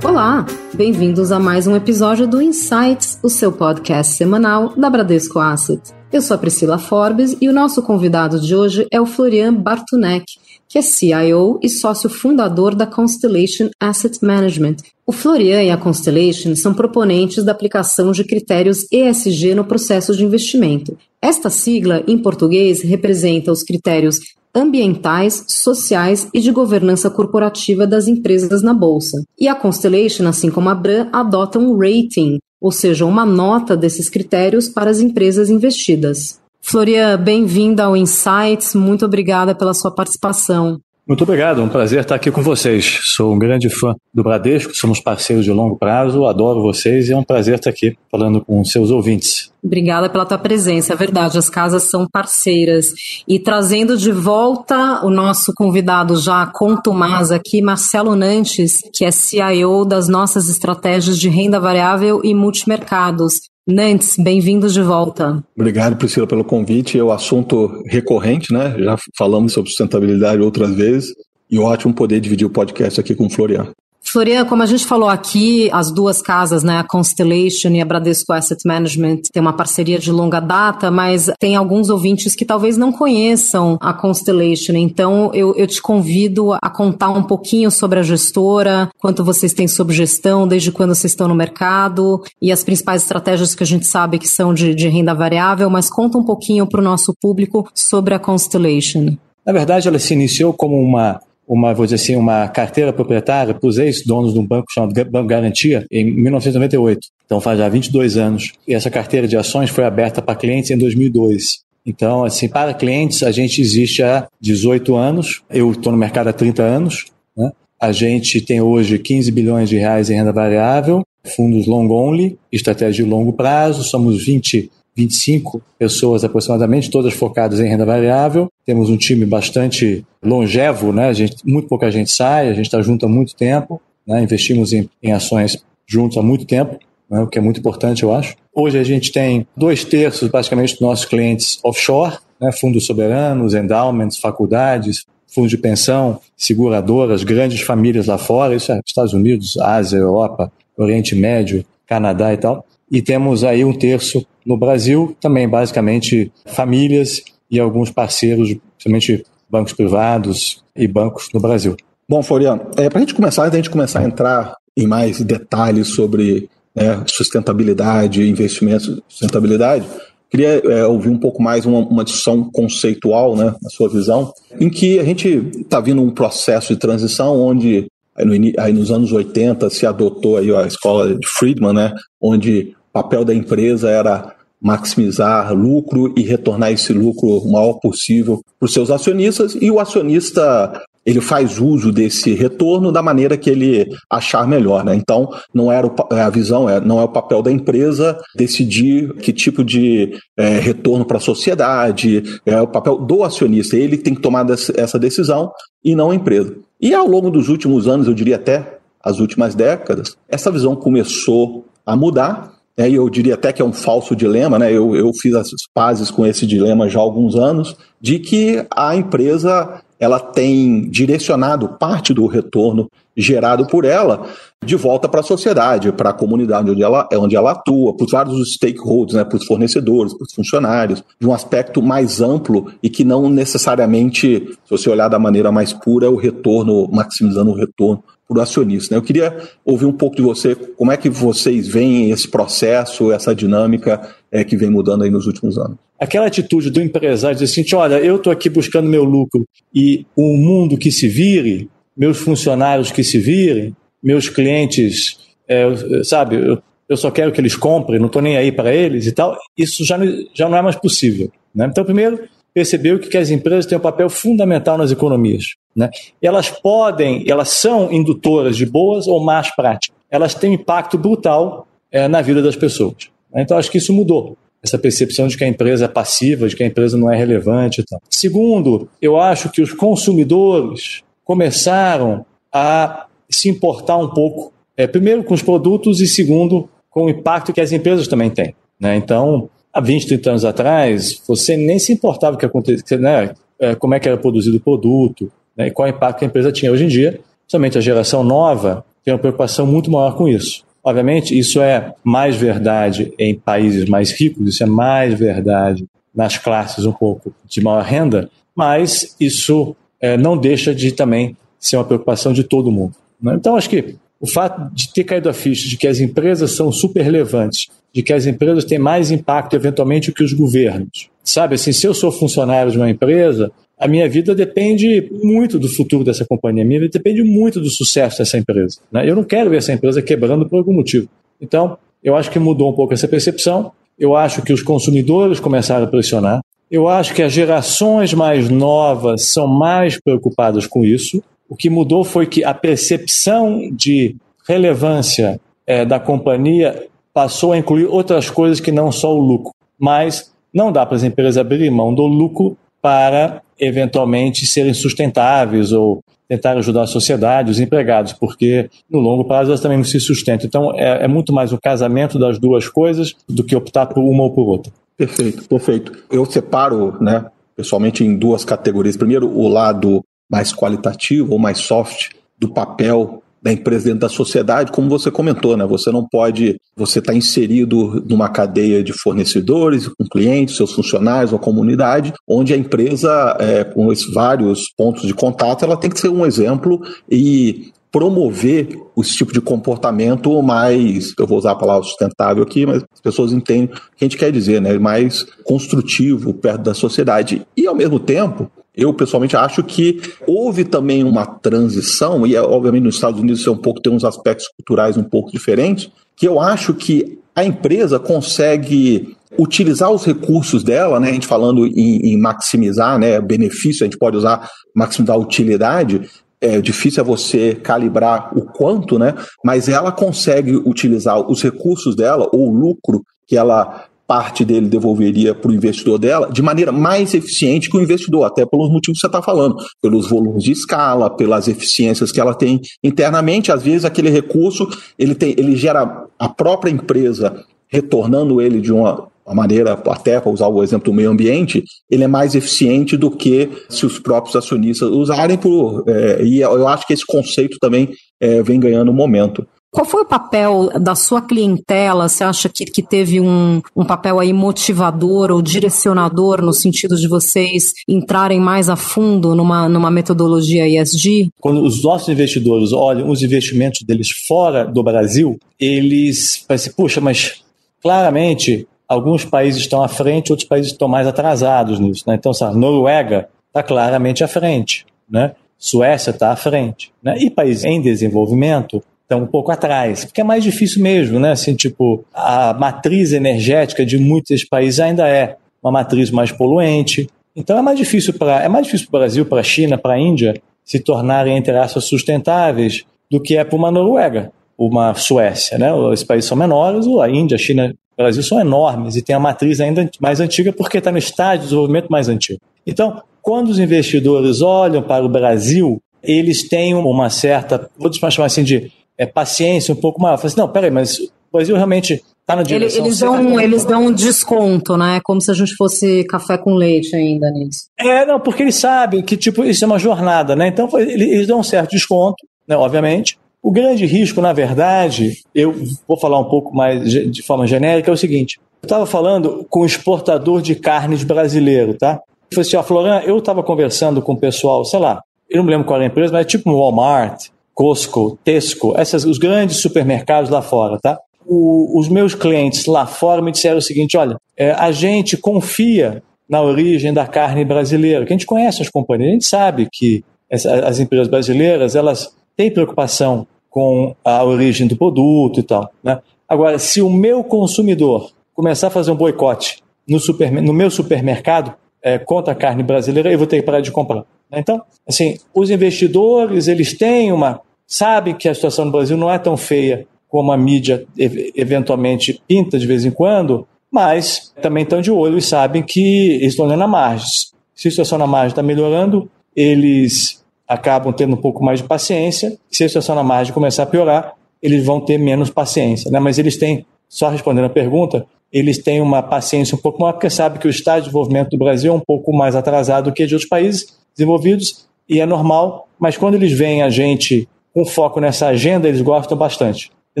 Olá, 0.04 0.46
bem-vindos 0.72 1.32
a 1.32 1.40
mais 1.40 1.66
um 1.66 1.74
episódio 1.74 2.28
do 2.28 2.40
Insights, 2.40 3.18
o 3.24 3.28
seu 3.28 3.50
podcast 3.50 4.14
semanal 4.14 4.72
da 4.76 4.88
Bradesco 4.88 5.40
Asset. 5.40 5.82
Eu 6.12 6.22
sou 6.22 6.36
a 6.36 6.38
Priscila 6.38 6.78
Forbes 6.78 7.36
e 7.40 7.48
o 7.48 7.52
nosso 7.52 7.82
convidado 7.82 8.38
de 8.38 8.54
hoje 8.54 8.86
é 8.88 9.00
o 9.00 9.06
Florian 9.06 9.52
Bartunek, 9.52 10.26
que 10.68 10.78
é 10.78 10.82
CIO 10.82 11.58
e 11.60 11.68
sócio 11.68 12.08
fundador 12.08 12.72
da 12.72 12.86
Constellation 12.86 13.68
Asset 13.80 14.24
Management. 14.24 14.76
O 15.06 15.12
Florian 15.12 15.62
e 15.62 15.70
a 15.70 15.76
Constellation 15.76 16.56
são 16.56 16.72
proponentes 16.72 17.44
da 17.44 17.52
aplicação 17.52 18.10
de 18.10 18.24
critérios 18.24 18.86
ESG 18.90 19.54
no 19.54 19.64
processo 19.64 20.16
de 20.16 20.24
investimento. 20.24 20.96
Esta 21.20 21.50
sigla, 21.50 22.02
em 22.08 22.16
português, 22.16 22.80
representa 22.82 23.52
os 23.52 23.62
critérios 23.62 24.18
ambientais, 24.54 25.44
sociais 25.48 26.28
e 26.32 26.40
de 26.40 26.50
governança 26.50 27.10
corporativa 27.10 27.86
das 27.86 28.08
empresas 28.08 28.62
na 28.62 28.72
bolsa. 28.72 29.22
E 29.38 29.46
a 29.46 29.54
Constellation, 29.54 30.26
assim 30.26 30.50
como 30.50 30.70
a 30.70 30.74
Bran, 30.74 31.08
adota 31.12 31.58
um 31.58 31.76
rating, 31.76 32.38
ou 32.58 32.72
seja, 32.72 33.04
uma 33.04 33.26
nota 33.26 33.76
desses 33.76 34.08
critérios 34.08 34.70
para 34.70 34.90
as 34.90 35.00
empresas 35.00 35.50
investidas. 35.50 36.40
Florian, 36.62 37.18
bem-vinda 37.18 37.84
ao 37.84 37.94
Insights, 37.94 38.74
muito 38.74 39.04
obrigada 39.04 39.54
pela 39.54 39.74
sua 39.74 39.90
participação. 39.90 40.80
Muito 41.06 41.22
obrigado, 41.22 41.62
um 41.62 41.68
prazer 41.68 42.00
estar 42.00 42.14
aqui 42.14 42.30
com 42.30 42.42
vocês. 42.42 43.00
Sou 43.02 43.34
um 43.34 43.38
grande 43.38 43.68
fã 43.68 43.94
do 44.12 44.22
Bradesco, 44.22 44.74
somos 44.74 45.00
parceiros 45.00 45.44
de 45.44 45.52
longo 45.52 45.76
prazo, 45.76 46.24
adoro 46.24 46.62
vocês 46.62 47.10
e 47.10 47.12
é 47.12 47.16
um 47.16 47.22
prazer 47.22 47.56
estar 47.56 47.68
aqui 47.68 47.94
falando 48.10 48.42
com 48.42 48.64
seus 48.64 48.90
ouvintes. 48.90 49.52
Obrigada 49.62 50.08
pela 50.08 50.24
tua 50.24 50.38
presença, 50.38 50.94
é 50.94 50.96
verdade, 50.96 51.36
as 51.36 51.50
casas 51.50 51.90
são 51.90 52.06
parceiras. 52.10 52.86
E 53.28 53.38
trazendo 53.38 53.98
de 53.98 54.12
volta 54.12 55.04
o 55.04 55.10
nosso 55.10 55.52
convidado 55.54 56.16
já 56.16 56.46
contumaz 56.46 57.30
aqui, 57.30 57.60
Marcelo 57.60 58.16
Nantes, 58.16 58.78
que 58.90 59.04
é 59.04 59.10
CIO 59.10 59.84
das 59.84 60.08
nossas 60.08 60.48
estratégias 60.48 61.18
de 61.18 61.28
renda 61.28 61.60
variável 61.60 62.22
e 62.24 62.34
multimercados. 62.34 63.40
Nantes, 63.66 64.16
bem-vindos 64.18 64.74
de 64.74 64.82
volta. 64.82 65.42
Obrigado, 65.56 65.96
Priscila, 65.96 66.26
pelo 66.26 66.44
convite. 66.44 66.98
É 66.98 67.02
um 67.02 67.10
assunto 67.10 67.82
recorrente, 67.86 68.52
né? 68.52 68.74
Já 68.78 68.96
falamos 69.16 69.54
sobre 69.54 69.70
sustentabilidade 69.70 70.42
outras 70.42 70.74
vezes. 70.74 71.14
E 71.50 71.58
ótimo 71.58 71.94
poder 71.94 72.20
dividir 72.20 72.46
o 72.46 72.50
podcast 72.50 73.00
aqui 73.00 73.14
com 73.14 73.24
o 73.24 73.30
Florian. 73.30 73.72
Florian, 74.10 74.44
como 74.44 74.62
a 74.62 74.66
gente 74.66 74.86
falou 74.86 75.08
aqui, 75.08 75.68
as 75.72 75.90
duas 75.90 76.22
casas, 76.22 76.62
né, 76.62 76.78
a 76.78 76.84
Constellation 76.84 77.70
e 77.70 77.80
a 77.80 77.84
Bradesco 77.84 78.32
Asset 78.32 78.60
Management, 78.66 79.22
tem 79.32 79.40
uma 79.40 79.52
parceria 79.52 79.98
de 79.98 80.12
longa 80.12 80.40
data, 80.40 80.90
mas 80.90 81.30
tem 81.38 81.56
alguns 81.56 81.90
ouvintes 81.90 82.34
que 82.34 82.44
talvez 82.44 82.76
não 82.76 82.92
conheçam 82.92 83.76
a 83.80 83.92
Constellation. 83.92 84.74
Então, 84.74 85.30
eu, 85.34 85.54
eu 85.56 85.66
te 85.66 85.80
convido 85.82 86.52
a 86.52 86.70
contar 86.70 87.10
um 87.10 87.22
pouquinho 87.22 87.70
sobre 87.70 87.98
a 87.98 88.02
gestora, 88.02 88.88
quanto 88.98 89.24
vocês 89.24 89.52
têm 89.52 89.66
sobre 89.66 89.94
gestão, 89.94 90.46
desde 90.46 90.70
quando 90.70 90.94
vocês 90.94 91.12
estão 91.12 91.28
no 91.28 91.34
mercado 91.34 92.22
e 92.40 92.52
as 92.52 92.62
principais 92.62 93.02
estratégias 93.02 93.54
que 93.54 93.62
a 93.62 93.66
gente 93.66 93.86
sabe 93.86 94.18
que 94.18 94.28
são 94.28 94.54
de, 94.54 94.74
de 94.74 94.88
renda 94.88 95.14
variável, 95.14 95.68
mas 95.70 95.90
conta 95.90 96.18
um 96.18 96.24
pouquinho 96.24 96.66
para 96.66 96.80
o 96.80 96.84
nosso 96.84 97.14
público 97.20 97.68
sobre 97.74 98.14
a 98.14 98.18
Constellation. 98.18 99.16
Na 99.44 99.52
verdade, 99.52 99.88
ela 99.88 99.98
se 99.98 100.14
iniciou 100.14 100.52
como 100.52 100.80
uma 100.80 101.20
uma, 101.46 101.74
vou 101.74 101.86
dizer 101.86 101.96
assim, 101.96 102.16
uma 102.16 102.48
carteira 102.48 102.92
proprietária 102.92 103.54
para 103.54 103.68
os 103.68 103.78
ex-donos 103.78 104.32
de 104.32 104.38
um 104.38 104.46
banco 104.46 104.66
chamado 104.72 104.92
Banco 105.10 105.26
Garantia 105.26 105.86
em 105.90 106.04
1998. 106.04 107.00
Então 107.26 107.40
faz 107.40 107.58
já 107.58 107.68
22 107.68 108.16
anos. 108.16 108.52
E 108.66 108.74
essa 108.74 108.90
carteira 108.90 109.28
de 109.28 109.36
ações 109.36 109.70
foi 109.70 109.84
aberta 109.84 110.22
para 110.22 110.34
clientes 110.34 110.70
em 110.70 110.78
2002. 110.78 111.64
Então, 111.86 112.24
assim, 112.24 112.48
para 112.48 112.72
clientes, 112.72 113.22
a 113.22 113.30
gente 113.30 113.60
existe 113.60 114.02
há 114.02 114.26
18 114.40 114.94
anos. 114.94 115.42
Eu 115.50 115.70
estou 115.70 115.92
no 115.92 115.98
mercado 115.98 116.28
há 116.28 116.32
30 116.32 116.62
anos. 116.62 117.06
Né? 117.36 117.52
A 117.78 117.92
gente 117.92 118.40
tem 118.40 118.60
hoje 118.60 118.98
15 118.98 119.30
bilhões 119.30 119.68
de 119.68 119.76
reais 119.76 120.08
em 120.08 120.14
renda 120.14 120.32
variável, 120.32 121.02
fundos 121.36 121.66
long 121.66 121.90
only, 121.90 122.38
estratégia 122.50 123.04
de 123.04 123.10
longo 123.10 123.34
prazo. 123.34 123.84
Somos 123.84 124.24
20 124.24 124.70
25 124.96 125.60
pessoas 125.78 126.24
aproximadamente, 126.24 126.90
todas 126.90 127.14
focadas 127.14 127.60
em 127.60 127.68
renda 127.68 127.84
variável. 127.84 128.48
Temos 128.64 128.88
um 128.88 128.96
time 128.96 129.26
bastante 129.26 130.04
longevo, 130.22 130.92
né? 130.92 131.08
A 131.08 131.12
gente, 131.12 131.36
muito 131.44 131.68
pouca 131.68 131.90
gente 131.90 132.10
sai, 132.10 132.48
a 132.48 132.54
gente 132.54 132.66
está 132.66 132.80
junto 132.80 133.06
há 133.06 133.08
muito 133.08 133.34
tempo, 133.34 133.80
né? 134.06 134.22
investimos 134.22 134.72
em, 134.72 134.88
em 135.02 135.12
ações 135.12 135.64
juntos 135.86 136.16
há 136.16 136.22
muito 136.22 136.46
tempo, 136.46 136.78
né? 137.10 137.20
o 137.20 137.26
que 137.26 137.38
é 137.38 137.42
muito 137.42 137.60
importante, 137.60 138.02
eu 138.02 138.14
acho. 138.14 138.36
Hoje 138.54 138.78
a 138.78 138.84
gente 138.84 139.10
tem 139.10 139.46
dois 139.56 139.84
terços, 139.84 140.28
basicamente, 140.28 140.72
dos 140.72 140.80
nossos 140.80 141.04
clientes 141.04 141.58
offshore, 141.62 142.18
né? 142.40 142.52
fundos 142.52 142.86
soberanos, 142.86 143.54
endowments, 143.54 144.18
faculdades, 144.18 145.04
fundos 145.26 145.50
de 145.50 145.58
pensão, 145.58 146.20
seguradoras, 146.36 147.24
grandes 147.24 147.60
famílias 147.60 148.06
lá 148.06 148.16
fora, 148.16 148.54
isso 148.54 148.70
é 148.70 148.80
Estados 148.86 149.12
Unidos, 149.12 149.58
Ásia, 149.58 149.98
Europa, 149.98 150.50
Oriente 150.76 151.14
Médio, 151.14 151.64
Canadá 151.86 152.32
e 152.32 152.36
tal. 152.36 152.64
E 152.94 153.02
temos 153.02 153.42
aí 153.42 153.64
um 153.64 153.72
terço 153.72 154.24
no 154.46 154.56
Brasil, 154.56 155.16
também 155.20 155.48
basicamente 155.48 156.30
famílias 156.46 157.20
e 157.50 157.58
alguns 157.58 157.90
parceiros, 157.90 158.54
principalmente 158.76 159.26
bancos 159.50 159.72
privados 159.72 160.62
e 160.76 160.86
bancos 160.86 161.28
no 161.34 161.40
Brasil. 161.40 161.76
Bom, 162.08 162.22
Florian, 162.22 162.60
é, 162.76 162.88
para 162.88 162.98
a 162.98 163.00
gente 163.00 163.12
começar, 163.12 163.42
antes 163.42 163.54
a 163.54 163.56
gente 163.56 163.70
começar 163.70 163.98
a 163.98 164.04
entrar 164.04 164.54
em 164.76 164.86
mais 164.86 165.20
detalhes 165.20 165.88
sobre 165.88 166.48
né, 166.72 167.02
sustentabilidade, 167.08 168.30
investimentos, 168.30 169.02
sustentabilidade, 169.08 169.84
queria 170.30 170.62
é, 170.64 170.86
ouvir 170.86 171.08
um 171.08 171.18
pouco 171.18 171.42
mais 171.42 171.66
uma, 171.66 171.80
uma 171.80 172.04
discussão 172.04 172.48
conceitual, 172.48 173.34
né, 173.34 173.56
na 173.60 173.70
sua 173.70 173.88
visão, 173.88 174.32
em 174.60 174.70
que 174.70 175.00
a 175.00 175.04
gente 175.04 175.50
está 175.56 175.80
vindo 175.80 176.00
um 176.00 176.12
processo 176.12 176.72
de 176.72 176.78
transição 176.78 177.40
onde 177.40 177.88
aí, 178.14 178.24
no, 178.24 178.52
aí 178.56 178.72
nos 178.72 178.92
anos 178.92 179.10
80 179.10 179.68
se 179.68 179.84
adotou 179.84 180.36
aí 180.36 180.54
a 180.54 180.64
escola 180.64 181.18
de 181.18 181.26
Friedman, 181.26 181.72
né, 181.72 181.92
onde 182.22 182.72
papel 182.94 183.24
da 183.24 183.34
empresa 183.34 183.90
era 183.90 184.36
maximizar 184.62 185.52
lucro 185.52 186.14
e 186.16 186.22
retornar 186.22 186.72
esse 186.72 186.92
lucro 186.92 187.28
o 187.28 187.52
maior 187.52 187.74
possível 187.74 188.40
para 188.58 188.64
os 188.64 188.72
seus 188.72 188.90
acionistas 188.90 189.54
e 189.60 189.70
o 189.70 189.78
acionista 189.78 190.82
ele 191.04 191.20
faz 191.20 191.58
uso 191.58 191.92
desse 191.92 192.32
retorno 192.32 192.90
da 192.90 193.02
maneira 193.02 193.36
que 193.36 193.50
ele 193.50 193.94
achar 194.08 194.48
melhor, 194.48 194.82
né? 194.82 194.94
Então 194.94 195.28
não 195.52 195.70
era 195.70 195.86
o, 195.86 195.94
a 196.10 196.30
visão, 196.30 196.66
é, 196.66 196.80
não 196.80 196.98
é 196.98 197.04
o 197.04 197.08
papel 197.08 197.42
da 197.42 197.52
empresa 197.52 198.18
decidir 198.34 199.12
que 199.16 199.32
tipo 199.32 199.62
de 199.62 200.16
é, 200.34 200.58
retorno 200.60 201.04
para 201.04 201.18
a 201.18 201.20
sociedade, 201.20 202.22
é 202.46 202.58
o 202.58 202.66
papel 202.66 202.96
do 202.96 203.22
acionista, 203.22 203.76
ele 203.76 203.98
tem 203.98 204.14
que 204.14 204.22
tomar 204.22 204.46
essa 204.48 204.98
decisão 204.98 205.52
e 205.84 205.94
não 205.94 206.10
a 206.10 206.14
empresa. 206.14 206.56
E 206.80 206.94
ao 206.94 207.06
longo 207.06 207.30
dos 207.30 207.50
últimos 207.50 207.86
anos, 207.86 208.06
eu 208.06 208.14
diria 208.14 208.36
até 208.36 208.78
as 209.02 209.20
últimas 209.20 209.54
décadas, 209.54 210.16
essa 210.26 210.50
visão 210.50 210.74
começou 210.74 211.66
a 211.84 211.94
mudar 211.94 212.53
é, 212.76 212.90
eu 212.90 213.08
diria 213.08 213.34
até 213.34 213.52
que 213.52 213.62
é 213.62 213.64
um 213.64 213.72
falso 213.72 214.16
dilema, 214.16 214.58
né? 214.58 214.72
Eu, 214.72 214.96
eu 214.96 215.12
fiz 215.14 215.34
as 215.34 215.48
pazes 215.72 216.10
com 216.10 216.26
esse 216.26 216.46
dilema 216.46 216.88
já 216.88 216.98
há 216.98 217.02
alguns 217.02 217.36
anos, 217.36 217.76
de 218.00 218.18
que 218.18 218.66
a 218.74 218.96
empresa 218.96 219.80
ela 219.98 220.18
tem 220.18 220.88
direcionado 220.90 221.68
parte 221.78 222.12
do 222.12 222.26
retorno 222.26 222.90
gerado 223.16 223.66
por 223.66 223.84
ela 223.84 224.26
de 224.64 224.76
volta 224.76 225.08
para 225.08 225.20
a 225.20 225.22
sociedade, 225.22 225.92
para 225.92 226.10
a 226.10 226.12
comunidade 226.12 226.70
onde 226.70 226.82
ela, 226.82 227.06
onde 227.12 227.36
ela 227.36 227.52
atua, 227.52 227.94
para 227.94 228.04
os 228.04 228.10
vários 228.10 228.54
stakeholders, 228.54 229.14
né, 229.14 229.24
para 229.24 229.36
os 229.36 229.44
fornecedores, 229.44 230.14
para 230.14 230.24
os 230.24 230.34
funcionários, 230.34 231.04
de 231.20 231.26
um 231.26 231.34
aspecto 231.34 231.82
mais 231.82 232.20
amplo 232.20 232.72
e 232.82 232.88
que 232.88 233.04
não 233.04 233.28
necessariamente, 233.28 234.48
se 234.64 234.70
você 234.70 234.88
olhar 234.90 235.08
da 235.08 235.18
maneira 235.18 235.52
mais 235.52 235.72
pura, 235.72 236.06
é 236.06 236.08
o 236.08 236.16
retorno, 236.16 236.88
maximizando 236.90 237.50
o 237.50 237.54
retorno 237.54 238.02
o 238.28 238.40
acionista. 238.40 238.94
Né? 238.94 238.98
Eu 238.98 239.02
queria 239.02 239.36
ouvir 239.64 239.84
um 239.84 239.92
pouco 239.92 240.16
de 240.16 240.22
você, 240.22 240.54
como 240.54 240.90
é 240.90 240.96
que 240.96 241.08
vocês 241.08 241.68
veem 241.68 242.10
esse 242.10 242.28
processo, 242.28 243.12
essa 243.12 243.34
dinâmica 243.34 244.14
é, 244.30 244.42
que 244.42 244.56
vem 244.56 244.70
mudando 244.70 245.04
aí 245.04 245.10
nos 245.10 245.26
últimos 245.26 245.58
anos. 245.58 245.76
Aquela 245.98 246.26
atitude 246.26 246.70
do 246.70 246.82
empresário 246.82 247.36
de 247.36 247.44
dizer 247.44 247.60
assim, 247.60 247.76
olha, 247.76 247.96
eu 247.96 248.16
estou 248.16 248.32
aqui 248.32 248.48
buscando 248.48 248.88
meu 248.88 249.04
lucro 249.04 249.44
e 249.74 250.06
o 250.16 250.36
mundo 250.36 250.76
que 250.76 250.90
se 250.90 251.08
vire, 251.08 251.68
meus 251.96 252.18
funcionários 252.18 252.90
que 252.90 253.04
se 253.04 253.18
virem, 253.18 253.74
meus 254.02 254.28
clientes, 254.28 255.18
é, 255.48 255.66
sabe, 256.02 256.36
eu, 256.36 256.62
eu, 256.88 256.96
só 256.96 257.10
quero 257.10 257.32
que 257.32 257.40
eles 257.40 257.56
comprem, 257.56 257.98
não 257.98 258.06
estou 258.06 258.20
nem 258.20 258.36
aí 258.36 258.50
para 258.50 258.74
eles 258.74 259.06
e 259.06 259.12
tal, 259.12 259.38
isso 259.56 259.84
já, 259.84 259.98
já 260.34 260.48
não 260.48 260.58
é 260.58 260.62
mais 260.62 260.76
possível. 260.76 261.30
Né? 261.54 261.66
Então, 261.70 261.84
primeiro, 261.84 262.18
percebeu 262.54 263.00
que 263.00 263.18
as 263.18 263.30
empresas 263.30 263.66
têm 263.66 263.76
um 263.76 263.80
papel 263.80 264.08
fundamental 264.08 264.78
nas 264.78 264.92
economias. 264.92 265.56
Né? 265.74 265.90
Elas 266.22 266.48
podem, 266.48 267.24
elas 267.28 267.48
são 267.48 267.92
indutoras 267.92 268.56
de 268.56 268.64
boas 268.64 269.08
ou 269.08 269.22
más 269.22 269.54
práticas. 269.54 269.96
Elas 270.08 270.34
têm 270.34 270.50
um 270.50 270.54
impacto 270.54 270.96
brutal 270.96 271.66
é, 271.90 272.06
na 272.06 272.22
vida 272.22 272.40
das 272.40 272.54
pessoas. 272.54 273.10
Né? 273.32 273.42
Então, 273.42 273.58
acho 273.58 273.70
que 273.70 273.78
isso 273.78 273.92
mudou. 273.92 274.38
Essa 274.62 274.78
percepção 274.78 275.26
de 275.26 275.36
que 275.36 275.44
a 275.44 275.48
empresa 275.48 275.86
é 275.86 275.88
passiva, 275.88 276.48
de 276.48 276.54
que 276.54 276.62
a 276.62 276.66
empresa 276.66 276.96
não 276.96 277.12
é 277.12 277.16
relevante. 277.16 277.80
E 277.80 277.84
tal. 277.84 278.00
Segundo, 278.08 278.88
eu 279.02 279.18
acho 279.18 279.50
que 279.50 279.60
os 279.60 279.72
consumidores 279.72 281.02
começaram 281.24 282.24
a 282.52 283.06
se 283.28 283.48
importar 283.48 283.96
um 283.96 284.08
pouco, 284.08 284.52
é, 284.76 284.86
primeiro 284.86 285.24
com 285.24 285.34
os 285.34 285.42
produtos 285.42 286.00
e 286.00 286.06
segundo 286.06 286.68
com 286.88 287.04
o 287.04 287.10
impacto 287.10 287.52
que 287.52 287.60
as 287.60 287.72
empresas 287.72 288.06
também 288.06 288.30
têm. 288.30 288.54
Né? 288.78 288.96
Então, 288.96 289.50
há 289.74 289.80
20, 289.80 290.06
30 290.06 290.30
anos 290.30 290.44
atrás, 290.44 291.20
você 291.26 291.56
nem 291.56 291.80
se 291.80 291.92
importava 291.92 292.36
o 292.36 292.38
que 292.38 292.46
acontecia, 292.46 292.96
né? 292.96 293.34
É, 293.58 293.74
como 293.74 293.94
é 293.94 294.00
que 294.00 294.08
era 294.08 294.16
produzido 294.16 294.56
o 294.56 294.60
produto, 294.60 295.30
né? 295.56 295.66
e 295.66 295.70
qual 295.70 295.88
impacto 295.88 296.22
a 296.22 296.26
empresa 296.26 296.52
tinha. 296.52 296.70
Hoje 296.70 296.84
em 296.84 296.88
dia, 296.88 297.20
somente 297.46 297.76
a 297.76 297.80
geração 297.80 298.22
nova 298.22 298.84
tem 299.04 299.12
uma 299.12 299.18
preocupação 299.18 299.66
muito 299.66 299.90
maior 299.90 300.16
com 300.16 300.28
isso. 300.28 300.64
Obviamente, 300.82 301.36
isso 301.36 301.60
é 301.60 301.94
mais 302.04 302.36
verdade 302.36 303.12
em 303.18 303.34
países 303.34 303.88
mais 303.88 304.12
ricos, 304.12 304.46
isso 304.48 304.62
é 304.62 304.66
mais 304.66 305.18
verdade 305.18 305.86
nas 306.14 306.38
classes 306.38 306.84
um 306.84 306.92
pouco 306.92 307.34
de 307.46 307.60
maior 307.60 307.82
renda, 307.82 308.30
mas 308.54 309.16
isso 309.18 309.74
é, 310.00 310.16
não 310.16 310.36
deixa 310.36 310.74
de 310.74 310.92
também 310.92 311.36
ser 311.58 311.76
uma 311.76 311.84
preocupação 311.84 312.32
de 312.32 312.44
todo 312.44 312.70
mundo. 312.70 312.94
Né? 313.20 313.34
Então, 313.34 313.56
acho 313.56 313.70
que 313.70 313.96
o 314.24 314.26
fato 314.26 314.74
de 314.74 314.90
ter 314.90 315.04
caído 315.04 315.28
a 315.28 315.34
ficha 315.34 315.68
de 315.68 315.76
que 315.76 315.86
as 315.86 316.00
empresas 316.00 316.52
são 316.52 316.72
super 316.72 317.02
relevantes, 317.02 317.66
de 317.92 318.02
que 318.02 318.10
as 318.10 318.24
empresas 318.24 318.64
têm 318.64 318.78
mais 318.78 319.10
impacto 319.10 319.54
eventualmente 319.54 320.10
que 320.12 320.24
os 320.24 320.32
governos. 320.32 321.10
Sabe 321.22 321.56
assim, 321.56 321.72
se 321.72 321.86
eu 321.86 321.92
sou 321.92 322.10
funcionário 322.10 322.72
de 322.72 322.78
uma 322.78 322.88
empresa, 322.88 323.52
a 323.78 323.86
minha 323.86 324.08
vida 324.08 324.34
depende 324.34 325.10
muito 325.22 325.58
do 325.58 325.68
futuro 325.68 326.02
dessa 326.02 326.24
companhia, 326.24 326.64
a 326.64 326.66
minha 326.66 326.80
vida 326.80 326.92
depende 326.92 327.22
muito 327.22 327.60
do 327.60 327.68
sucesso 327.68 328.16
dessa 328.16 328.38
empresa. 328.38 328.78
Né? 328.90 329.06
Eu 329.06 329.14
não 329.14 329.24
quero 329.24 329.50
ver 329.50 329.58
essa 329.58 329.74
empresa 329.74 330.00
quebrando 330.00 330.48
por 330.48 330.56
algum 330.56 330.72
motivo. 330.72 331.06
Então, 331.38 331.76
eu 332.02 332.16
acho 332.16 332.30
que 332.30 332.38
mudou 332.38 332.70
um 332.70 332.74
pouco 332.74 332.94
essa 332.94 333.06
percepção. 333.06 333.72
Eu 333.98 334.16
acho 334.16 334.40
que 334.40 334.54
os 334.54 334.62
consumidores 334.62 335.38
começaram 335.38 335.84
a 335.84 335.86
pressionar. 335.86 336.40
Eu 336.70 336.88
acho 336.88 337.12
que 337.12 337.22
as 337.22 337.30
gerações 337.30 338.14
mais 338.14 338.48
novas 338.48 339.26
são 339.26 339.46
mais 339.46 340.00
preocupadas 340.00 340.66
com 340.66 340.82
isso. 340.82 341.22
O 341.48 341.56
que 341.56 341.70
mudou 341.70 342.04
foi 342.04 342.26
que 342.26 342.44
a 342.44 342.54
percepção 342.54 343.70
de 343.70 344.16
relevância 344.46 345.40
é, 345.66 345.84
da 345.84 345.98
companhia 345.98 346.86
passou 347.12 347.52
a 347.52 347.58
incluir 347.58 347.86
outras 347.86 348.28
coisas 348.28 348.60
que 348.60 348.72
não 348.72 348.90
só 348.90 349.14
o 349.14 349.20
lucro. 349.20 349.52
Mas 349.78 350.32
não 350.52 350.72
dá 350.72 350.84
para 350.84 350.96
as 350.96 351.04
empresas 351.04 351.36
abrir 351.36 351.70
mão 351.70 351.94
do 351.94 352.06
lucro 352.06 352.56
para 352.80 353.42
eventualmente 353.58 354.46
serem 354.46 354.74
sustentáveis 354.74 355.72
ou 355.72 356.02
tentar 356.28 356.56
ajudar 356.56 356.82
a 356.82 356.86
sociedade, 356.86 357.50
os 357.50 357.60
empregados, 357.60 358.12
porque 358.12 358.68
no 358.90 358.98
longo 358.98 359.24
prazo 359.24 359.50
elas 359.50 359.60
também 359.60 359.78
não 359.78 359.84
se 359.84 360.00
sustentam. 360.00 360.46
Então 360.46 360.72
é, 360.74 361.04
é 361.04 361.08
muito 361.08 361.32
mais 361.32 361.52
o 361.52 361.58
casamento 361.58 362.18
das 362.18 362.38
duas 362.38 362.68
coisas 362.68 363.14
do 363.28 363.44
que 363.44 363.54
optar 363.54 363.86
por 363.86 364.02
uma 364.02 364.24
ou 364.24 364.30
por 364.30 364.48
outra. 364.48 364.72
Perfeito, 364.96 365.44
perfeito. 365.48 365.92
Eu 366.10 366.24
separo, 366.24 366.96
né, 367.00 367.26
pessoalmente 367.56 368.04
em 368.04 368.16
duas 368.16 368.44
categorias. 368.44 368.96
Primeiro, 368.96 369.28
o 369.28 369.48
lado 369.48 370.04
mais 370.30 370.52
qualitativo 370.52 371.32
ou 371.32 371.38
mais 371.38 371.58
soft 371.58 372.10
do 372.38 372.48
papel 372.48 373.22
da 373.44 373.52
empresa 373.52 373.84
dentro 373.84 374.00
da 374.00 374.08
sociedade, 374.08 374.72
como 374.72 374.88
você 374.88 375.10
comentou, 375.10 375.54
né? 375.54 375.66
Você 375.66 375.90
não 375.90 376.08
pode, 376.08 376.58
você 376.74 376.98
está 376.98 377.12
inserido 377.12 378.02
numa 378.08 378.30
cadeia 378.30 378.82
de 378.82 378.94
fornecedores, 378.94 379.86
com 379.86 380.06
clientes, 380.06 380.56
seus 380.56 380.72
funcionários, 380.72 381.30
ou 381.30 381.38
comunidade, 381.38 382.14
onde 382.26 382.54
a 382.54 382.56
empresa, 382.56 383.36
é, 383.38 383.62
com 383.62 383.92
esses 383.92 384.10
vários 384.14 384.72
pontos 384.74 385.06
de 385.06 385.12
contato, 385.12 385.62
ela 385.62 385.76
tem 385.76 385.90
que 385.90 386.00
ser 386.00 386.08
um 386.08 386.24
exemplo 386.24 386.80
e 387.10 387.70
promover 387.92 388.80
esse 388.98 389.14
tipo 389.14 389.30
de 389.30 389.42
comportamento 389.42 390.42
mais, 390.42 391.12
eu 391.18 391.26
vou 391.26 391.36
usar 391.36 391.52
a 391.52 391.56
palavra 391.56 391.84
sustentável 391.84 392.42
aqui, 392.42 392.64
mas 392.64 392.82
as 392.94 393.00
pessoas 393.00 393.30
entendem 393.30 393.66
o 393.66 393.68
que 393.68 393.76
a 394.00 394.04
gente 394.06 394.16
quer 394.16 394.32
dizer, 394.32 394.58
né? 394.60 394.78
Mais 394.78 395.26
construtivo 395.44 396.32
perto 396.32 396.62
da 396.62 396.72
sociedade. 396.72 397.46
E 397.54 397.66
ao 397.66 397.74
mesmo 397.74 398.00
tempo, 398.00 398.50
eu, 398.76 398.92
pessoalmente, 398.92 399.36
acho 399.36 399.62
que 399.62 400.00
houve 400.26 400.64
também 400.64 401.04
uma 401.04 401.24
transição, 401.24 402.26
e 402.26 402.36
obviamente 402.36 402.82
nos 402.84 402.96
Estados 402.96 403.20
Unidos 403.20 403.40
isso 403.40 403.48
é 403.48 403.52
um 403.52 403.56
pouco, 403.56 403.80
tem 403.80 403.92
uns 403.92 404.04
aspectos 404.04 404.48
culturais 404.48 404.96
um 404.96 405.04
pouco 405.04 405.30
diferentes, 405.30 405.90
que 406.16 406.26
eu 406.26 406.40
acho 406.40 406.74
que 406.74 407.18
a 407.34 407.44
empresa 407.44 407.98
consegue 407.98 409.16
utilizar 409.38 409.90
os 409.90 410.04
recursos 410.04 410.62
dela, 410.62 411.00
né, 411.00 411.10
a 411.10 411.12
gente 411.12 411.26
falando 411.26 411.66
em, 411.66 412.12
em 412.12 412.16
maximizar 412.16 412.98
né, 412.98 413.20
benefício, 413.20 413.84
a 413.84 413.86
gente 413.86 413.98
pode 413.98 414.16
usar 414.16 414.48
maximizar 414.74 415.18
utilidade, 415.18 416.08
é 416.40 416.60
difícil 416.60 417.00
é 417.00 417.04
você 417.04 417.54
calibrar 417.54 418.36
o 418.36 418.42
quanto, 418.42 418.98
né? 418.98 419.14
Mas 419.42 419.66
ela 419.66 419.90
consegue 419.90 420.54
utilizar 420.54 421.18
os 421.18 421.42
recursos 421.42 421.96
dela 421.96 422.28
ou 422.32 422.50
o 422.50 422.54
lucro 422.54 423.02
que 423.26 423.34
ela 423.34 423.86
parte 424.06 424.44
dele 424.44 424.68
devolveria 424.68 425.34
para 425.34 425.50
o 425.50 425.54
investidor 425.54 425.98
dela 425.98 426.30
de 426.30 426.42
maneira 426.42 426.70
mais 426.70 427.14
eficiente 427.14 427.70
que 427.70 427.76
o 427.76 427.82
investidor, 427.82 428.24
até 428.24 428.44
pelos 428.44 428.70
motivos 428.70 428.98
que 428.98 429.00
você 429.00 429.06
está 429.06 429.22
falando, 429.22 429.56
pelos 429.80 430.08
volumes 430.08 430.44
de 430.44 430.52
escala, 430.52 431.08
pelas 431.08 431.48
eficiências 431.48 432.12
que 432.12 432.20
ela 432.20 432.34
tem 432.34 432.60
internamente. 432.82 433.50
Às 433.50 433.62
vezes 433.62 433.84
aquele 433.84 434.10
recurso 434.10 434.68
ele, 434.98 435.14
tem, 435.14 435.34
ele 435.38 435.56
gera 435.56 436.06
a 436.18 436.28
própria 436.28 436.70
empresa 436.70 437.44
retornando 437.68 438.40
ele 438.40 438.60
de 438.60 438.72
uma, 438.72 439.08
maneira, 439.32 439.72
até 439.72 440.20
para 440.20 440.30
usar 440.30 440.48
o 440.48 440.62
exemplo 440.62 440.92
do 440.92 440.96
meio 440.96 441.10
ambiente, 441.10 441.64
ele 441.90 442.04
é 442.04 442.08
mais 442.08 442.34
eficiente 442.34 442.96
do 442.96 443.10
que 443.10 443.48
se 443.70 443.86
os 443.86 443.98
próprios 443.98 444.36
acionistas 444.36 444.90
usarem 444.90 445.38
por. 445.38 445.84
É, 445.88 446.22
e 446.22 446.40
eu 446.40 446.68
acho 446.68 446.86
que 446.86 446.92
esse 446.92 447.06
conceito 447.06 447.56
também 447.58 447.90
é, 448.20 448.42
vem 448.42 448.60
ganhando 448.60 448.92
momento. 448.92 449.46
Qual 449.74 449.84
foi 449.84 450.02
o 450.02 450.06
papel 450.06 450.70
da 450.80 450.94
sua 450.94 451.20
clientela? 451.20 452.08
Você 452.08 452.22
acha 452.22 452.48
que, 452.48 452.64
que 452.64 452.80
teve 452.80 453.20
um, 453.20 453.60
um 453.74 453.84
papel 453.84 454.20
aí 454.20 454.32
motivador 454.32 455.32
ou 455.32 455.42
direcionador 455.42 456.40
no 456.40 456.52
sentido 456.52 456.94
de 456.94 457.08
vocês 457.08 457.72
entrarem 457.88 458.38
mais 458.38 458.68
a 458.68 458.76
fundo 458.76 459.34
numa, 459.34 459.68
numa 459.68 459.90
metodologia 459.90 460.68
ESG? 460.68 461.28
Quando 461.40 461.60
os 461.60 461.82
nossos 461.82 462.08
investidores 462.08 462.72
olham 462.72 463.10
os 463.10 463.20
investimentos 463.20 463.82
deles 463.82 464.10
fora 464.28 464.64
do 464.64 464.80
Brasil, 464.80 465.40
eles 465.58 466.44
pensam, 466.46 466.72
puxa, 466.76 467.00
mas 467.00 467.42
claramente 467.82 468.68
alguns 468.88 469.24
países 469.24 469.62
estão 469.62 469.82
à 469.82 469.88
frente, 469.88 470.30
outros 470.30 470.48
países 470.48 470.70
estão 470.70 470.86
mais 470.86 471.08
atrasados 471.08 471.80
nisso. 471.80 472.04
Né? 472.06 472.14
Então, 472.14 472.32
sabe, 472.32 472.56
Noruega 472.56 473.28
está 473.48 473.60
claramente 473.60 474.22
à 474.22 474.28
frente, 474.28 474.86
né? 475.10 475.32
Suécia 475.58 476.10
está 476.10 476.30
à 476.30 476.36
frente. 476.36 476.92
Né? 477.02 477.16
E 477.18 477.28
países 477.28 477.64
em 477.64 477.80
desenvolvimento 477.80 478.80
estão 479.04 479.22
um 479.22 479.26
pouco 479.26 479.52
atrás, 479.52 480.04
porque 480.04 480.20
é 480.20 480.24
mais 480.24 480.42
difícil 480.42 480.82
mesmo, 480.82 481.20
né? 481.20 481.32
Assim, 481.32 481.54
tipo, 481.54 482.04
a 482.12 482.52
matriz 482.54 483.12
energética 483.12 483.84
de 483.84 483.98
muitos 483.98 484.44
países 484.44 484.80
ainda 484.80 485.08
é 485.08 485.36
uma 485.62 485.70
matriz 485.70 486.10
mais 486.10 486.32
poluente. 486.32 487.08
Então 487.36 487.56
é 487.58 487.62
mais 487.62 487.78
difícil 487.78 488.14
para 488.14 488.42
é 488.42 488.48
mais 488.48 488.66
difícil 488.66 488.88
para 488.90 488.98
o 488.98 489.00
Brasil, 489.00 489.26
para 489.26 489.40
a 489.40 489.44
China, 489.44 489.78
para 489.78 489.94
a 489.94 489.98
Índia 489.98 490.34
se 490.64 490.80
tornarem 490.80 491.36
entre 491.36 491.56
aspas 491.56 491.84
sustentáveis 491.84 492.84
do 493.10 493.20
que 493.20 493.36
é 493.36 493.44
para 493.44 493.56
uma 493.56 493.70
Noruega, 493.70 494.32
uma 494.56 494.94
Suécia, 494.94 495.58
né? 495.58 495.68
Esses 495.92 496.04
países 496.04 496.28
são 496.28 496.36
menores, 496.36 496.86
a 496.86 497.08
Índia, 497.08 497.34
a 497.34 497.38
China, 497.38 497.74
o 497.96 498.02
Brasil 498.02 498.22
são 498.22 498.40
enormes 498.40 498.96
e 498.96 499.02
tem 499.02 499.14
a 499.14 499.20
matriz 499.20 499.60
ainda 499.60 499.88
mais 500.00 500.20
antiga 500.20 500.52
porque 500.52 500.78
está 500.78 500.90
no 500.90 500.98
estágio 500.98 501.40
de 501.40 501.44
desenvolvimento 501.44 501.88
mais 501.88 502.08
antigo. 502.08 502.40
Então, 502.66 503.02
quando 503.20 503.48
os 503.48 503.58
investidores 503.58 504.40
olham 504.40 504.82
para 504.82 505.04
o 505.04 505.08
Brasil, 505.08 505.80
eles 506.02 506.48
têm 506.48 506.74
uma 506.74 507.10
certa, 507.10 507.70
vou 507.78 507.92
chamar 507.92 508.26
assim 508.26 508.44
de 508.44 508.70
é, 508.98 509.06
paciência 509.06 509.72
um 509.72 509.80
pouco 509.80 510.00
maior. 510.00 510.16
Falei 510.16 510.28
assim, 510.28 510.40
não, 510.40 510.48
peraí, 510.48 510.70
mas 510.70 510.98
o 510.98 511.10
Brasil 511.32 511.56
realmente 511.56 512.02
está 512.20 512.36
na 512.36 512.42
direção 512.42 512.84
eles, 512.84 512.98
dão, 512.98 513.40
eles 513.40 513.64
dão 513.64 513.86
um 513.86 513.92
desconto, 513.92 514.76
né? 514.76 515.00
Como 515.04 515.20
se 515.20 515.30
a 515.30 515.34
gente 515.34 515.54
fosse 515.54 516.04
café 516.04 516.38
com 516.38 516.54
leite 516.54 516.94
ainda 516.96 517.30
nisso. 517.30 517.66
É, 517.78 518.06
não, 518.06 518.18
porque 518.18 518.42
eles 518.42 518.56
sabem 518.56 519.02
que 519.02 519.16
tipo 519.16 519.44
isso 519.44 519.64
é 519.64 519.66
uma 519.66 519.78
jornada, 519.78 520.34
né? 520.34 520.48
Então 520.48 520.68
eles 520.78 521.26
dão 521.26 521.40
um 521.40 521.44
certo 521.44 521.70
desconto, 521.70 522.26
né? 522.48 522.56
Obviamente. 522.56 523.18
O 523.42 523.52
grande 523.52 523.84
risco, 523.84 524.22
na 524.22 524.32
verdade, 524.32 525.18
eu 525.34 525.54
vou 525.86 525.98
falar 525.98 526.18
um 526.18 526.24
pouco 526.24 526.56
mais 526.56 526.90
de 526.90 527.22
forma 527.22 527.46
genérica, 527.46 527.90
é 527.90 527.92
o 527.92 527.96
seguinte. 527.96 528.40
Eu 528.62 528.66
estava 528.66 528.86
falando 528.86 529.44
com 529.50 529.60
um 529.60 529.66
exportador 529.66 530.40
de 530.40 530.54
carnes 530.54 531.04
brasileiro, 531.04 531.74
tá? 531.74 532.00
Eu 532.30 532.36
falei 532.36 532.48
assim, 532.48 532.56
ó, 532.56 532.62
Florian, 532.62 533.02
eu 533.04 533.18
estava 533.18 533.42
conversando 533.42 534.00
com 534.00 534.14
o 534.14 534.16
pessoal, 534.16 534.64
sei 534.64 534.80
lá, 534.80 535.02
eu 535.28 535.38
não 535.38 535.44
me 535.44 535.50
lembro 535.50 535.66
qual 535.66 535.76
era 535.76 535.84
a 535.84 535.90
empresa, 535.90 536.10
mas 536.10 536.22
é 536.22 536.24
tipo 536.24 536.50
um 536.50 536.58
Walmart, 536.58 537.26
Costco, 537.54 538.18
Tesco, 538.24 538.74
essas, 538.76 539.04
os 539.04 539.18
grandes 539.18 539.58
supermercados 539.58 540.28
lá 540.30 540.42
fora, 540.42 540.78
tá? 540.80 540.98
O, 541.26 541.78
os 541.78 541.88
meus 541.88 542.14
clientes 542.14 542.66
lá 542.66 542.86
fora 542.86 543.22
me 543.22 543.32
disseram 543.32 543.58
o 543.58 543.62
seguinte: 543.62 543.96
olha, 543.96 544.16
é, 544.36 544.50
a 544.50 544.72
gente 544.72 545.16
confia 545.16 546.02
na 546.28 546.42
origem 546.42 546.92
da 546.92 547.06
carne 547.06 547.44
brasileira, 547.44 548.04
que 548.04 548.12
a 548.12 548.16
gente 548.16 548.26
conhece 548.26 548.62
as 548.62 548.68
companhias, 548.68 549.08
a 549.08 549.12
gente 549.12 549.26
sabe 549.26 549.68
que 549.70 550.04
essa, 550.28 550.66
as 550.66 550.80
empresas 550.80 551.08
brasileiras 551.08 551.76
elas 551.76 552.14
têm 552.36 552.50
preocupação 552.50 553.26
com 553.48 553.94
a 554.04 554.24
origem 554.24 554.66
do 554.66 554.76
produto 554.76 555.38
e 555.38 555.42
tal. 555.42 555.70
Né? 555.82 556.00
Agora, 556.28 556.58
se 556.58 556.82
o 556.82 556.90
meu 556.90 557.22
consumidor 557.22 558.10
começar 558.34 558.66
a 558.66 558.70
fazer 558.70 558.90
um 558.90 558.96
boicote 558.96 559.62
no, 559.88 560.00
super, 560.00 560.30
no 560.32 560.52
meu 560.52 560.70
supermercado 560.70 561.54
é, 561.80 561.98
contra 561.98 562.32
a 562.32 562.36
carne 562.36 562.62
brasileira, 562.62 563.12
eu 563.12 563.18
vou 563.18 563.26
ter 563.26 563.36
que 563.36 563.46
parar 563.46 563.60
de 563.60 563.70
comprar. 563.70 564.04
Então, 564.32 564.62
assim, 564.86 565.18
os 565.32 565.50
investidores, 565.50 566.48
eles 566.48 566.76
têm 566.76 567.12
uma. 567.12 567.40
sabem 567.66 568.14
que 568.14 568.28
a 568.28 568.34
situação 568.34 568.64
no 568.64 568.72
Brasil 568.72 568.96
não 568.96 569.10
é 569.10 569.18
tão 569.18 569.36
feia 569.36 569.86
como 570.08 570.30
a 570.30 570.36
mídia 570.36 570.86
eventualmente 570.96 572.22
pinta 572.28 572.58
de 572.58 572.66
vez 572.66 572.84
em 572.84 572.90
quando, 572.90 573.46
mas 573.70 574.32
também 574.40 574.62
estão 574.62 574.80
de 574.80 574.90
olho 574.90 575.18
e 575.18 575.22
sabem 575.22 575.62
que 575.62 576.24
estão 576.24 576.46
olhando 576.46 576.62
a 576.62 576.68
margem. 576.68 577.08
Se 577.54 577.68
a 577.68 577.70
situação 577.70 577.98
na 577.98 578.06
margem 578.06 578.30
está 578.30 578.42
melhorando, 578.42 579.10
eles 579.34 580.22
acabam 580.46 580.92
tendo 580.92 581.14
um 581.14 581.20
pouco 581.20 581.42
mais 581.42 581.60
de 581.60 581.66
paciência. 581.66 582.36
Se 582.50 582.62
a 582.62 582.68
situação 582.68 582.94
na 582.94 583.02
margem 583.02 583.34
começar 583.34 583.64
a 583.64 583.66
piorar, 583.66 584.14
eles 584.40 584.64
vão 584.64 584.80
ter 584.80 584.98
menos 584.98 585.30
paciência. 585.30 585.90
Né? 585.90 585.98
Mas 585.98 586.18
eles 586.18 586.36
têm 586.36 586.64
só 586.88 587.08
respondendo 587.08 587.46
a 587.46 587.50
pergunta, 587.50 588.06
eles 588.32 588.58
têm 588.58 588.80
uma 588.80 589.02
paciência 589.02 589.56
um 589.56 589.60
pouco 589.60 589.80
maior, 589.80 589.94
porque 589.94 590.10
sabem 590.10 590.38
que 590.38 590.46
o 590.46 590.50
estado 590.50 590.76
de 590.76 590.82
desenvolvimento 590.82 591.30
do 591.30 591.38
Brasil 591.38 591.72
é 591.72 591.76
um 591.76 591.80
pouco 591.80 592.12
mais 592.12 592.36
atrasado 592.36 592.90
do 592.90 592.94
que 592.94 593.06
de 593.06 593.14
outros 593.14 593.28
países 593.28 593.76
desenvolvidos, 593.96 594.66
e 594.88 595.00
é 595.00 595.06
normal, 595.06 595.68
mas 595.78 595.96
quando 595.96 596.14
eles 596.14 596.32
veem 596.32 596.62
a 596.62 596.68
gente 596.68 597.28
com 597.52 597.64
foco 597.64 598.00
nessa 598.00 598.26
agenda, 598.28 598.68
eles 598.68 598.80
gostam 598.80 599.16
bastante. 599.16 599.70
E, 599.96 600.00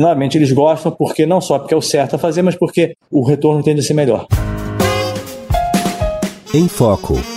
novamente, 0.00 0.36
eles 0.36 0.50
gostam 0.50 0.90
porque 0.90 1.24
não 1.24 1.40
só 1.40 1.58
porque 1.58 1.72
é 1.74 1.76
o 1.76 1.82
certo 1.82 2.16
a 2.16 2.18
fazer, 2.18 2.42
mas 2.42 2.56
porque 2.56 2.96
o 3.10 3.22
retorno 3.22 3.62
tende 3.62 3.80
a 3.80 3.82
ser 3.82 3.94
melhor. 3.94 4.26
Em 6.52 6.68
Foco. 6.68 7.33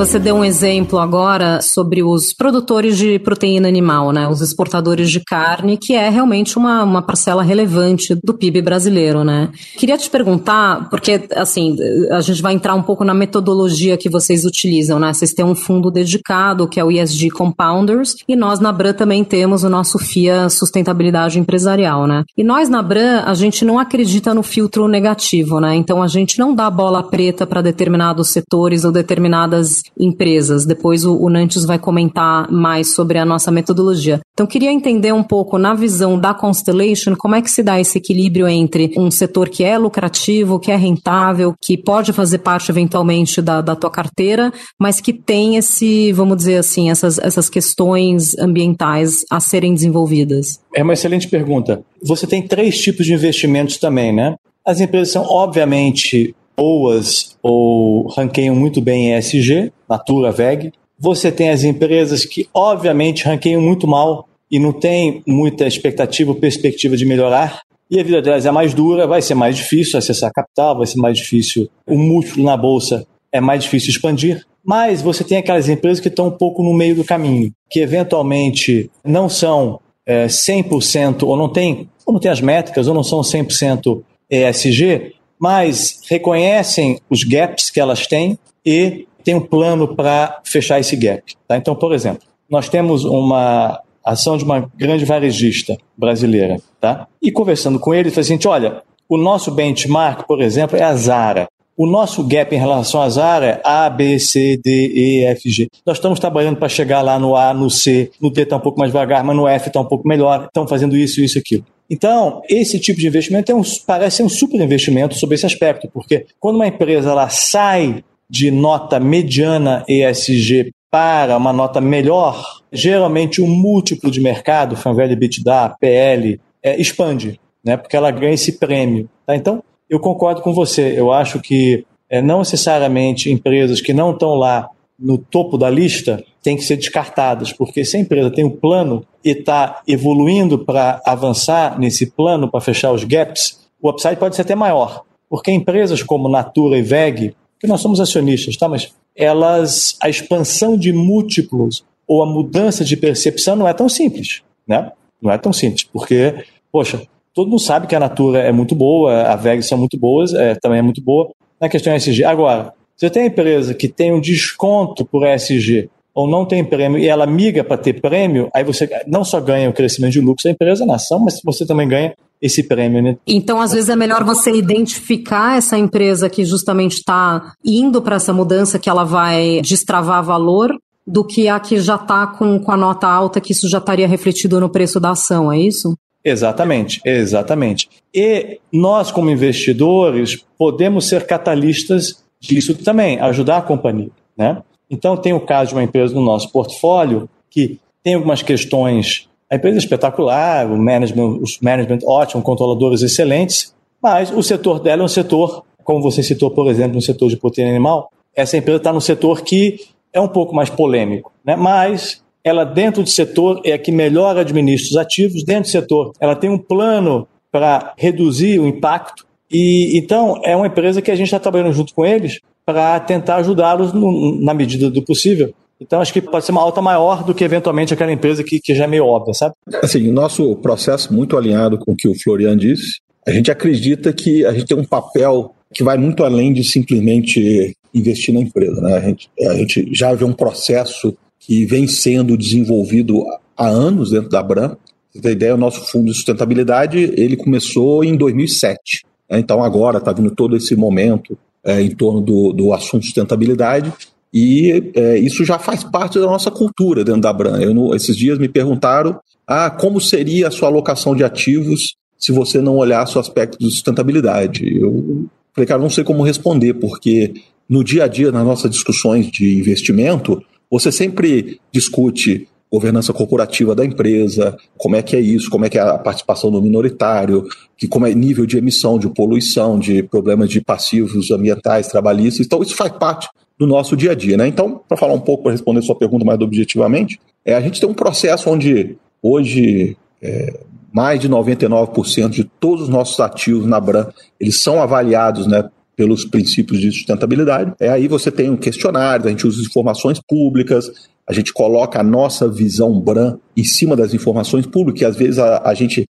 Você 0.00 0.18
deu 0.18 0.36
um 0.36 0.42
exemplo 0.42 0.98
agora 0.98 1.60
sobre 1.60 2.02
os 2.02 2.32
produtores 2.32 2.96
de 2.96 3.18
proteína 3.18 3.68
animal, 3.68 4.12
né? 4.12 4.26
Os 4.26 4.40
exportadores 4.40 5.10
de 5.10 5.20
carne, 5.20 5.76
que 5.76 5.92
é 5.92 6.08
realmente 6.08 6.56
uma, 6.56 6.82
uma 6.82 7.02
parcela 7.02 7.42
relevante 7.42 8.14
do 8.14 8.32
PIB 8.32 8.62
brasileiro, 8.62 9.22
né? 9.24 9.50
Queria 9.76 9.98
te 9.98 10.08
perguntar, 10.08 10.88
porque, 10.88 11.28
assim, 11.36 11.76
a 12.12 12.22
gente 12.22 12.40
vai 12.40 12.54
entrar 12.54 12.74
um 12.74 12.82
pouco 12.82 13.04
na 13.04 13.12
metodologia 13.12 13.98
que 13.98 14.08
vocês 14.08 14.46
utilizam, 14.46 14.98
né? 14.98 15.12
Vocês 15.12 15.34
têm 15.34 15.44
um 15.44 15.54
fundo 15.54 15.90
dedicado, 15.90 16.66
que 16.66 16.80
é 16.80 16.84
o 16.84 16.90
ESG 16.90 17.28
Compounders, 17.28 18.16
e 18.26 18.34
nós 18.34 18.58
na 18.58 18.72
Bran 18.72 18.94
também 18.94 19.22
temos 19.22 19.64
o 19.64 19.68
nosso 19.68 19.98
FIA 19.98 20.48
Sustentabilidade 20.48 21.38
Empresarial, 21.38 22.06
né? 22.06 22.24
E 22.38 22.42
nós 22.42 22.70
na 22.70 22.82
Bran, 22.82 23.22
a 23.26 23.34
gente 23.34 23.66
não 23.66 23.78
acredita 23.78 24.32
no 24.32 24.42
filtro 24.42 24.88
negativo, 24.88 25.60
né? 25.60 25.74
Então 25.74 26.02
a 26.02 26.08
gente 26.08 26.38
não 26.38 26.54
dá 26.54 26.70
bola 26.70 27.02
preta 27.02 27.46
para 27.46 27.60
determinados 27.60 28.30
setores 28.30 28.86
ou 28.86 28.90
determinadas 28.90 29.89
empresas. 29.98 30.64
Depois 30.64 31.04
o, 31.04 31.16
o 31.16 31.28
Nantes 31.28 31.64
vai 31.64 31.78
comentar 31.78 32.50
mais 32.50 32.94
sobre 32.94 33.18
a 33.18 33.24
nossa 33.24 33.50
metodologia. 33.50 34.20
Então, 34.32 34.46
queria 34.46 34.72
entender 34.72 35.12
um 35.12 35.22
pouco, 35.22 35.58
na 35.58 35.74
visão 35.74 36.18
da 36.18 36.32
Constellation, 36.32 37.14
como 37.14 37.34
é 37.34 37.42
que 37.42 37.50
se 37.50 37.62
dá 37.62 37.78
esse 37.78 37.98
equilíbrio 37.98 38.48
entre 38.48 38.92
um 38.96 39.10
setor 39.10 39.48
que 39.48 39.62
é 39.62 39.76
lucrativo, 39.76 40.58
que 40.58 40.70
é 40.70 40.76
rentável, 40.76 41.54
que 41.60 41.76
pode 41.76 42.12
fazer 42.12 42.38
parte 42.38 42.70
eventualmente 42.70 43.42
da, 43.42 43.60
da 43.60 43.76
tua 43.76 43.90
carteira, 43.90 44.52
mas 44.78 45.00
que 45.00 45.12
tem 45.12 45.56
esse, 45.56 46.12
vamos 46.12 46.38
dizer 46.38 46.56
assim, 46.56 46.90
essas, 46.90 47.18
essas 47.18 47.50
questões 47.50 48.36
ambientais 48.38 49.24
a 49.30 49.40
serem 49.40 49.74
desenvolvidas? 49.74 50.60
É 50.74 50.82
uma 50.82 50.94
excelente 50.94 51.28
pergunta. 51.28 51.82
Você 52.02 52.26
tem 52.26 52.46
três 52.46 52.78
tipos 52.78 53.04
de 53.04 53.12
investimentos 53.12 53.76
também, 53.76 54.12
né? 54.12 54.36
As 54.64 54.80
empresas 54.80 55.12
são, 55.12 55.24
obviamente, 55.24 56.34
boas 56.60 57.38
ou 57.42 58.06
ranqueiam 58.08 58.54
muito 58.54 58.82
bem 58.82 59.08
em 59.08 59.16
ESG, 59.16 59.72
Natura, 59.88 60.30
VEG. 60.30 60.72
Você 60.98 61.32
tem 61.32 61.48
as 61.48 61.64
empresas 61.64 62.26
que, 62.26 62.46
obviamente, 62.52 63.24
ranqueiam 63.24 63.62
muito 63.62 63.86
mal 63.86 64.28
e 64.50 64.58
não 64.58 64.70
tem 64.70 65.22
muita 65.26 65.66
expectativa 65.66 66.30
ou 66.30 66.36
perspectiva 66.36 66.98
de 66.98 67.06
melhorar. 67.06 67.62
E 67.90 67.98
a 67.98 68.02
vida 68.02 68.20
delas 68.20 68.44
é 68.44 68.50
mais 68.50 68.74
dura, 68.74 69.06
vai 69.06 69.22
ser 69.22 69.34
mais 69.34 69.56
difícil 69.56 69.98
acessar 69.98 70.30
capital, 70.34 70.76
vai 70.76 70.86
ser 70.86 70.98
mais 70.98 71.16
difícil 71.16 71.66
o 71.86 71.96
múltiplo 71.96 72.44
na 72.44 72.58
bolsa, 72.58 73.06
é 73.32 73.40
mais 73.40 73.62
difícil 73.62 73.88
expandir. 73.88 74.44
Mas 74.62 75.00
você 75.00 75.24
tem 75.24 75.38
aquelas 75.38 75.66
empresas 75.66 75.98
que 75.98 76.08
estão 76.08 76.26
um 76.26 76.30
pouco 76.30 76.62
no 76.62 76.74
meio 76.74 76.94
do 76.94 77.04
caminho, 77.04 77.50
que 77.70 77.80
eventualmente 77.80 78.90
não 79.02 79.30
são 79.30 79.80
é, 80.04 80.26
100% 80.26 81.22
ou 81.22 81.38
não 81.38 81.48
tem, 81.48 81.88
ou 82.04 82.12
não 82.12 82.20
tem 82.20 82.30
as 82.30 82.42
métricas, 82.42 82.86
ou 82.86 82.92
não 82.92 83.02
são 83.02 83.22
100% 83.22 84.02
ESG, 84.30 85.14
mas 85.40 86.00
reconhecem 86.08 87.00
os 87.08 87.24
gaps 87.24 87.70
que 87.70 87.80
elas 87.80 88.06
têm 88.06 88.38
e 88.64 89.06
têm 89.24 89.34
um 89.34 89.40
plano 89.40 89.94
para 89.96 90.40
fechar 90.44 90.78
esse 90.78 90.94
gap. 90.96 91.22
Tá? 91.48 91.56
Então, 91.56 91.74
por 91.74 91.94
exemplo, 91.94 92.22
nós 92.48 92.68
temos 92.68 93.04
uma 93.04 93.80
ação 94.04 94.36
de 94.36 94.44
uma 94.44 94.70
grande 94.76 95.04
varejista 95.04 95.78
brasileira, 95.96 96.58
tá? 96.80 97.06
E 97.22 97.30
conversando 97.30 97.78
com 97.78 97.94
ele, 97.94 98.08
ele 98.08 98.20
assim: 98.20 98.38
olha, 98.46 98.82
o 99.08 99.16
nosso 99.16 99.50
benchmark, 99.50 100.26
por 100.26 100.42
exemplo, 100.42 100.76
é 100.76 100.82
a 100.82 100.94
Zara. 100.94 101.48
O 101.76 101.86
nosso 101.86 102.22
gap 102.24 102.54
em 102.54 102.58
relação 102.58 103.00
à 103.00 103.08
Zara 103.08 103.46
é 103.46 103.60
A, 103.64 103.88
B, 103.88 104.18
C, 104.18 104.60
D, 104.62 104.88
E, 104.88 105.24
F, 105.24 105.48
G. 105.48 105.68
Nós 105.86 105.96
estamos 105.96 106.20
trabalhando 106.20 106.58
para 106.58 106.68
chegar 106.68 107.00
lá 107.00 107.18
no 107.18 107.34
A, 107.34 107.54
no 107.54 107.70
C, 107.70 108.10
no 108.20 108.30
D 108.30 108.42
está 108.42 108.56
um 108.56 108.60
pouco 108.60 108.78
mais 108.78 108.92
devagar, 108.92 109.24
mas 109.24 109.34
no 109.34 109.48
F 109.48 109.68
está 109.68 109.80
um 109.80 109.86
pouco 109.86 110.06
melhor. 110.06 110.44
Estamos 110.44 110.68
fazendo 110.68 110.94
isso, 110.94 111.22
isso, 111.22 111.38
aquilo. 111.38 111.64
Então, 111.90 112.40
esse 112.48 112.78
tipo 112.78 113.00
de 113.00 113.08
investimento 113.08 113.50
é 113.50 113.54
um, 113.54 113.62
parece 113.84 114.18
ser 114.18 114.22
um 114.22 114.28
super 114.28 114.60
investimento 114.60 115.16
sobre 115.16 115.34
esse 115.34 115.44
aspecto, 115.44 115.90
porque 115.92 116.26
quando 116.38 116.54
uma 116.56 116.68
empresa 116.68 117.10
ela 117.10 117.28
sai 117.28 118.04
de 118.28 118.52
nota 118.52 119.00
mediana 119.00 119.84
ESG 119.88 120.70
para 120.88 121.36
uma 121.36 121.52
nota 121.52 121.80
melhor, 121.80 122.60
geralmente 122.72 123.40
o 123.40 123.44
um 123.44 123.48
múltiplo 123.48 124.08
de 124.08 124.20
mercado, 124.20 124.76
Value 124.76 125.12
EBITDA, 125.12 125.76
PL, 125.80 126.40
é, 126.62 126.80
expande, 126.80 127.40
né, 127.64 127.76
porque 127.76 127.96
ela 127.96 128.10
ganha 128.12 128.34
esse 128.34 128.52
prêmio. 128.52 129.08
Tá? 129.26 129.34
Então, 129.34 129.62
eu 129.88 129.98
concordo 129.98 130.42
com 130.42 130.52
você. 130.52 130.94
Eu 130.96 131.12
acho 131.12 131.40
que 131.40 131.84
é, 132.08 132.22
não 132.22 132.38
necessariamente 132.38 133.30
empresas 133.30 133.80
que 133.80 133.92
não 133.92 134.12
estão 134.12 134.34
lá 134.34 134.68
no 135.00 135.16
topo 135.16 135.56
da 135.56 135.70
lista 135.70 136.22
têm 136.42 136.56
que 136.56 136.62
ser 136.62 136.76
descartadas, 136.76 137.52
porque 137.52 137.84
se 137.84 137.96
a 137.96 138.00
empresa 138.00 138.30
tem 138.30 138.44
um 138.44 138.50
plano 138.50 139.04
e 139.24 139.30
está 139.30 139.80
evoluindo 139.86 140.58
para 140.58 141.00
avançar 141.06 141.78
nesse 141.78 142.06
plano, 142.06 142.50
para 142.50 142.60
fechar 142.60 142.92
os 142.92 143.04
gaps, 143.04 143.60
o 143.80 143.88
upside 143.88 144.16
pode 144.16 144.36
ser 144.36 144.42
até 144.42 144.54
maior. 144.54 145.02
Porque 145.28 145.50
empresas 145.50 146.02
como 146.02 146.28
Natura 146.28 146.76
e 146.76 146.82
VEG, 146.82 147.34
que 147.58 147.66
nós 147.66 147.80
somos 147.80 148.00
acionistas, 148.00 148.56
tá? 148.56 148.68
mas 148.68 148.92
elas, 149.16 149.96
a 150.02 150.08
expansão 150.08 150.76
de 150.76 150.92
múltiplos 150.92 151.84
ou 152.06 152.22
a 152.22 152.26
mudança 152.26 152.84
de 152.84 152.96
percepção 152.96 153.56
não 153.56 153.68
é 153.68 153.72
tão 153.72 153.88
simples. 153.88 154.42
Né? 154.66 154.90
Não 155.20 155.30
é 155.30 155.38
tão 155.38 155.52
simples, 155.52 155.84
porque, 155.84 156.44
poxa, 156.72 157.02
todo 157.34 157.48
mundo 157.48 157.60
sabe 157.60 157.86
que 157.86 157.94
a 157.94 158.00
Natura 158.00 158.40
é 158.40 158.52
muito 158.52 158.74
boa, 158.74 159.22
a 159.22 159.36
VEG 159.36 159.62
são 159.62 159.78
muito 159.78 159.98
boas, 159.98 160.34
é, 160.34 160.54
também 160.54 160.78
é 160.78 160.82
muito 160.82 161.02
boa. 161.02 161.30
Na 161.60 161.68
questão 161.68 161.94
SG. 161.94 162.24
Agora, 162.24 162.72
você 163.00 163.08
tem 163.08 163.28
empresa 163.28 163.72
que 163.72 163.88
tem 163.88 164.12
um 164.12 164.20
desconto 164.20 165.06
por 165.06 165.26
ESG 165.26 165.88
ou 166.14 166.28
não 166.28 166.44
tem 166.44 166.62
prêmio 166.62 166.98
e 166.98 167.08
ela 167.08 167.26
miga 167.26 167.64
para 167.64 167.78
ter 167.78 167.98
prêmio, 167.98 168.50
aí 168.54 168.62
você 168.62 168.86
não 169.06 169.24
só 169.24 169.40
ganha 169.40 169.70
o 169.70 169.72
crescimento 169.72 170.12
de 170.12 170.20
lucro 170.20 170.44
da 170.44 170.50
empresa 170.50 170.84
na 170.84 170.96
ação, 170.96 171.18
mas 171.18 171.40
você 171.42 171.64
também 171.64 171.88
ganha 171.88 172.12
esse 172.42 172.62
prêmio. 172.62 173.02
Né? 173.02 173.16
Então, 173.26 173.58
às 173.58 173.72
vezes, 173.72 173.88
é 173.88 173.96
melhor 173.96 174.22
você 174.22 174.50
identificar 174.52 175.56
essa 175.56 175.78
empresa 175.78 176.28
que 176.28 176.44
justamente 176.44 176.96
está 176.96 177.54
indo 177.64 178.02
para 178.02 178.16
essa 178.16 178.34
mudança 178.34 178.78
que 178.78 178.90
ela 178.90 179.04
vai 179.04 179.62
destravar 179.62 180.22
valor 180.22 180.70
do 181.06 181.24
que 181.24 181.48
a 181.48 181.58
que 181.58 181.80
já 181.80 181.94
está 181.94 182.26
com, 182.26 182.58
com 182.60 182.70
a 182.70 182.76
nota 182.76 183.06
alta, 183.06 183.40
que 183.40 183.52
isso 183.52 183.66
já 183.66 183.78
estaria 183.78 184.06
refletido 184.06 184.60
no 184.60 184.68
preço 184.68 185.00
da 185.00 185.12
ação, 185.12 185.50
é 185.50 185.58
isso? 185.58 185.96
Exatamente, 186.22 187.00
exatamente. 187.02 187.88
E 188.14 188.58
nós, 188.70 189.10
como 189.10 189.30
investidores, 189.30 190.44
podemos 190.58 191.08
ser 191.08 191.26
catalistas 191.26 192.22
disso 192.40 192.74
também, 192.74 193.20
ajudar 193.20 193.58
a 193.58 193.62
companhia. 193.62 194.10
Né? 194.36 194.62
Então, 194.90 195.16
tem 195.16 195.32
o 195.32 195.40
caso 195.40 195.70
de 195.70 195.74
uma 195.74 195.84
empresa 195.84 196.14
no 196.14 196.22
nosso 196.22 196.50
portfólio 196.50 197.28
que 197.50 197.78
tem 198.02 198.14
algumas 198.14 198.42
questões. 198.42 199.28
A 199.50 199.56
empresa 199.56 199.76
é 199.76 199.78
espetacular, 199.78 200.66
o 200.70 200.78
management, 200.78 201.38
os 201.42 201.58
management 201.60 201.98
ótimo, 202.04 202.42
controladores 202.42 203.02
excelentes, 203.02 203.74
mas 204.02 204.32
o 204.32 204.42
setor 204.42 204.80
dela 204.80 205.02
é 205.02 205.04
um 205.04 205.08
setor, 205.08 205.64
como 205.84 206.02
você 206.02 206.22
citou, 206.22 206.50
por 206.50 206.68
exemplo, 206.68 206.94
no 206.94 207.02
setor 207.02 207.28
de 207.28 207.36
proteína 207.36 207.70
animal, 207.70 208.10
essa 208.34 208.56
empresa 208.56 208.78
está 208.78 208.92
no 208.92 209.00
setor 209.00 209.42
que 209.42 209.80
é 210.12 210.20
um 210.20 210.28
pouco 210.28 210.54
mais 210.54 210.70
polêmico, 210.70 211.32
né? 211.44 211.56
mas 211.56 212.22
ela 212.42 212.64
dentro 212.64 213.02
do 213.02 213.08
setor 213.08 213.60
é 213.64 213.72
a 213.72 213.78
que 213.78 213.92
melhor 213.92 214.36
administra 214.36 214.90
os 214.90 214.96
ativos, 214.96 215.44
dentro 215.44 215.64
do 215.64 215.68
setor 215.68 216.12
ela 216.18 216.34
tem 216.34 216.48
um 216.48 216.58
plano 216.58 217.28
para 217.52 217.92
reduzir 217.96 218.58
o 218.58 218.66
impacto 218.66 219.26
e 219.50 219.98
então 219.98 220.40
é 220.44 220.54
uma 220.54 220.66
empresa 220.66 221.02
que 221.02 221.10
a 221.10 221.14
gente 221.14 221.26
está 221.26 221.38
trabalhando 221.38 221.72
junto 221.72 221.94
com 221.94 222.04
eles 222.04 222.40
para 222.64 223.00
tentar 223.00 223.36
ajudá-los 223.36 223.92
na 224.40 224.54
medida 224.54 224.90
do 224.90 225.02
possível. 225.02 225.52
Então 225.80 226.00
acho 226.00 226.12
que 226.12 226.20
pode 226.20 226.44
ser 226.44 226.52
uma 226.52 226.60
alta 226.60 226.82
maior 226.82 227.24
do 227.24 227.34
que 227.34 227.42
eventualmente 227.42 227.94
aquela 227.94 228.12
empresa 228.12 228.44
que, 228.44 228.60
que 228.60 228.74
já 228.74 228.84
é 228.84 228.86
meio 228.86 229.06
óbvia, 229.06 229.32
sabe? 229.32 229.54
Assim, 229.82 230.06
o 230.08 230.12
nosso 230.12 230.54
processo 230.56 231.12
muito 231.12 231.36
alinhado 231.36 231.78
com 231.78 231.92
o 231.92 231.96
que 231.96 232.06
o 232.06 232.14
Florian 232.14 232.56
disse. 232.56 233.00
A 233.26 233.30
gente 233.30 233.50
acredita 233.50 234.12
que 234.12 234.44
a 234.44 234.52
gente 234.52 234.66
tem 234.66 234.76
um 234.76 234.84
papel 234.84 235.54
que 235.72 235.82
vai 235.82 235.96
muito 235.96 236.22
além 236.22 236.52
de 236.52 236.62
simplesmente 236.64 237.74
investir 237.94 238.34
na 238.34 238.40
empresa. 238.40 238.80
Né? 238.80 238.96
A, 238.96 239.00
gente, 239.00 239.30
a 239.40 239.54
gente 239.54 239.88
já 239.92 240.12
vê 240.12 240.24
um 240.24 240.32
processo 240.32 241.16
que 241.38 241.64
vem 241.64 241.86
sendo 241.86 242.36
desenvolvido 242.36 243.24
há 243.56 243.66
anos 243.66 244.10
dentro 244.10 244.28
da 244.28 244.42
Bram. 244.42 244.76
Tem 245.20 245.32
ideia, 245.32 245.54
o 245.54 245.58
nosso 245.58 245.80
fundo 245.90 246.06
de 246.06 246.14
sustentabilidade 246.14 247.12
ele 247.16 247.36
começou 247.36 248.04
em 248.04 248.16
2007. 248.16 249.02
Né? 249.30 249.38
Então 249.38 249.62
agora 249.62 249.98
está 249.98 250.12
vindo 250.12 250.30
todo 250.30 250.56
esse 250.56 250.74
momento 250.74 251.38
é, 251.64 251.80
em 251.80 251.90
torno 251.90 252.20
do, 252.20 252.52
do 252.52 252.72
assunto 252.72 253.04
sustentabilidade 253.04 253.92
e 254.32 254.92
é, 254.94 255.18
isso 255.18 255.44
já 255.44 255.58
faz 255.58 255.84
parte 255.84 256.18
da 256.18 256.26
nossa 256.26 256.50
cultura 256.50 257.04
dentro 257.04 257.22
da 257.22 257.32
Bran. 257.32 257.60
Eu, 257.60 257.94
esses 257.94 258.16
dias 258.16 258.38
me 258.38 258.48
perguntaram 258.48 259.18
ah, 259.46 259.70
como 259.70 260.00
seria 260.00 260.48
a 260.48 260.50
sua 260.50 260.68
alocação 260.68 261.14
de 261.14 261.24
ativos 261.24 261.96
se 262.16 262.32
você 262.32 262.60
não 262.60 262.76
olhasse 262.76 263.16
o 263.16 263.20
aspecto 263.20 263.58
de 263.58 263.64
sustentabilidade. 263.64 264.78
Eu 264.78 265.26
falei, 265.54 265.66
cara, 265.66 265.80
não 265.80 265.90
sei 265.90 266.04
como 266.04 266.22
responder, 266.22 266.74
porque 266.74 267.34
no 267.68 267.82
dia 267.82 268.04
a 268.04 268.08
dia, 268.08 268.30
nas 268.30 268.44
nossas 268.44 268.70
discussões 268.70 269.30
de 269.30 269.58
investimento, 269.58 270.42
você 270.70 270.92
sempre 270.92 271.58
discute 271.72 272.46
governança 272.70 273.12
corporativa 273.12 273.74
da 273.74 273.84
empresa, 273.84 274.56
como 274.76 274.94
é 274.94 275.02
que 275.02 275.16
é 275.16 275.20
isso, 275.20 275.50
como 275.50 275.64
é 275.64 275.68
que 275.68 275.78
é 275.78 275.80
a 275.80 275.98
participação 275.98 276.50
do 276.50 276.62
minoritário, 276.62 277.44
que 277.76 277.88
como 277.88 278.06
é 278.06 278.14
nível 278.14 278.46
de 278.46 278.58
emissão, 278.58 278.98
de 278.98 279.08
poluição, 279.08 279.78
de 279.78 280.02
problemas 280.02 280.48
de 280.48 280.60
passivos 280.60 281.30
ambientais, 281.30 281.88
trabalhistas. 281.88 282.46
Então, 282.46 282.62
isso 282.62 282.76
faz 282.76 282.92
parte 282.92 283.28
do 283.58 283.66
nosso 283.66 283.96
dia 283.96 284.12
a 284.12 284.14
dia. 284.14 284.36
Né? 284.36 284.46
Então, 284.46 284.80
para 284.88 284.96
falar 284.96 285.14
um 285.14 285.20
pouco, 285.20 285.42
para 285.42 285.52
responder 285.52 285.82
sua 285.82 285.96
pergunta 285.96 286.24
mais 286.24 286.40
objetivamente, 286.40 287.20
é, 287.44 287.54
a 287.54 287.60
gente 287.60 287.80
tem 287.80 287.88
um 287.88 287.94
processo 287.94 288.48
onde 288.48 288.96
hoje 289.22 289.96
é, 290.22 290.60
mais 290.92 291.20
de 291.20 291.28
99% 291.28 292.28
de 292.28 292.44
todos 292.44 292.84
os 292.84 292.88
nossos 292.88 293.18
ativos 293.20 293.66
na 293.66 293.80
Bran, 293.80 294.06
eles 294.38 294.60
são 294.60 294.80
avaliados 294.80 295.46
né, 295.46 295.68
pelos 295.96 296.24
princípios 296.24 296.80
de 296.80 296.90
sustentabilidade. 296.90 297.72
É 297.78 297.88
aí 297.88 298.08
você 298.08 298.30
tem 298.30 298.50
um 298.50 298.56
questionário, 298.56 299.26
a 299.26 299.30
gente 299.30 299.46
usa 299.46 299.60
informações 299.60 300.20
públicas, 300.20 300.90
a 301.30 301.32
gente 301.32 301.52
coloca 301.52 302.00
a 302.00 302.02
nossa 302.02 302.48
visão 302.48 303.00
BRAM 303.00 303.38
em 303.56 303.62
cima 303.62 303.94
das 303.94 304.12
informações 304.12 304.66
públicas, 304.66 305.00
e 305.00 305.04
às 305.04 305.16
vezes 305.16 305.38
a, 305.38 305.62
a 305.64 305.74
gente 305.74 306.04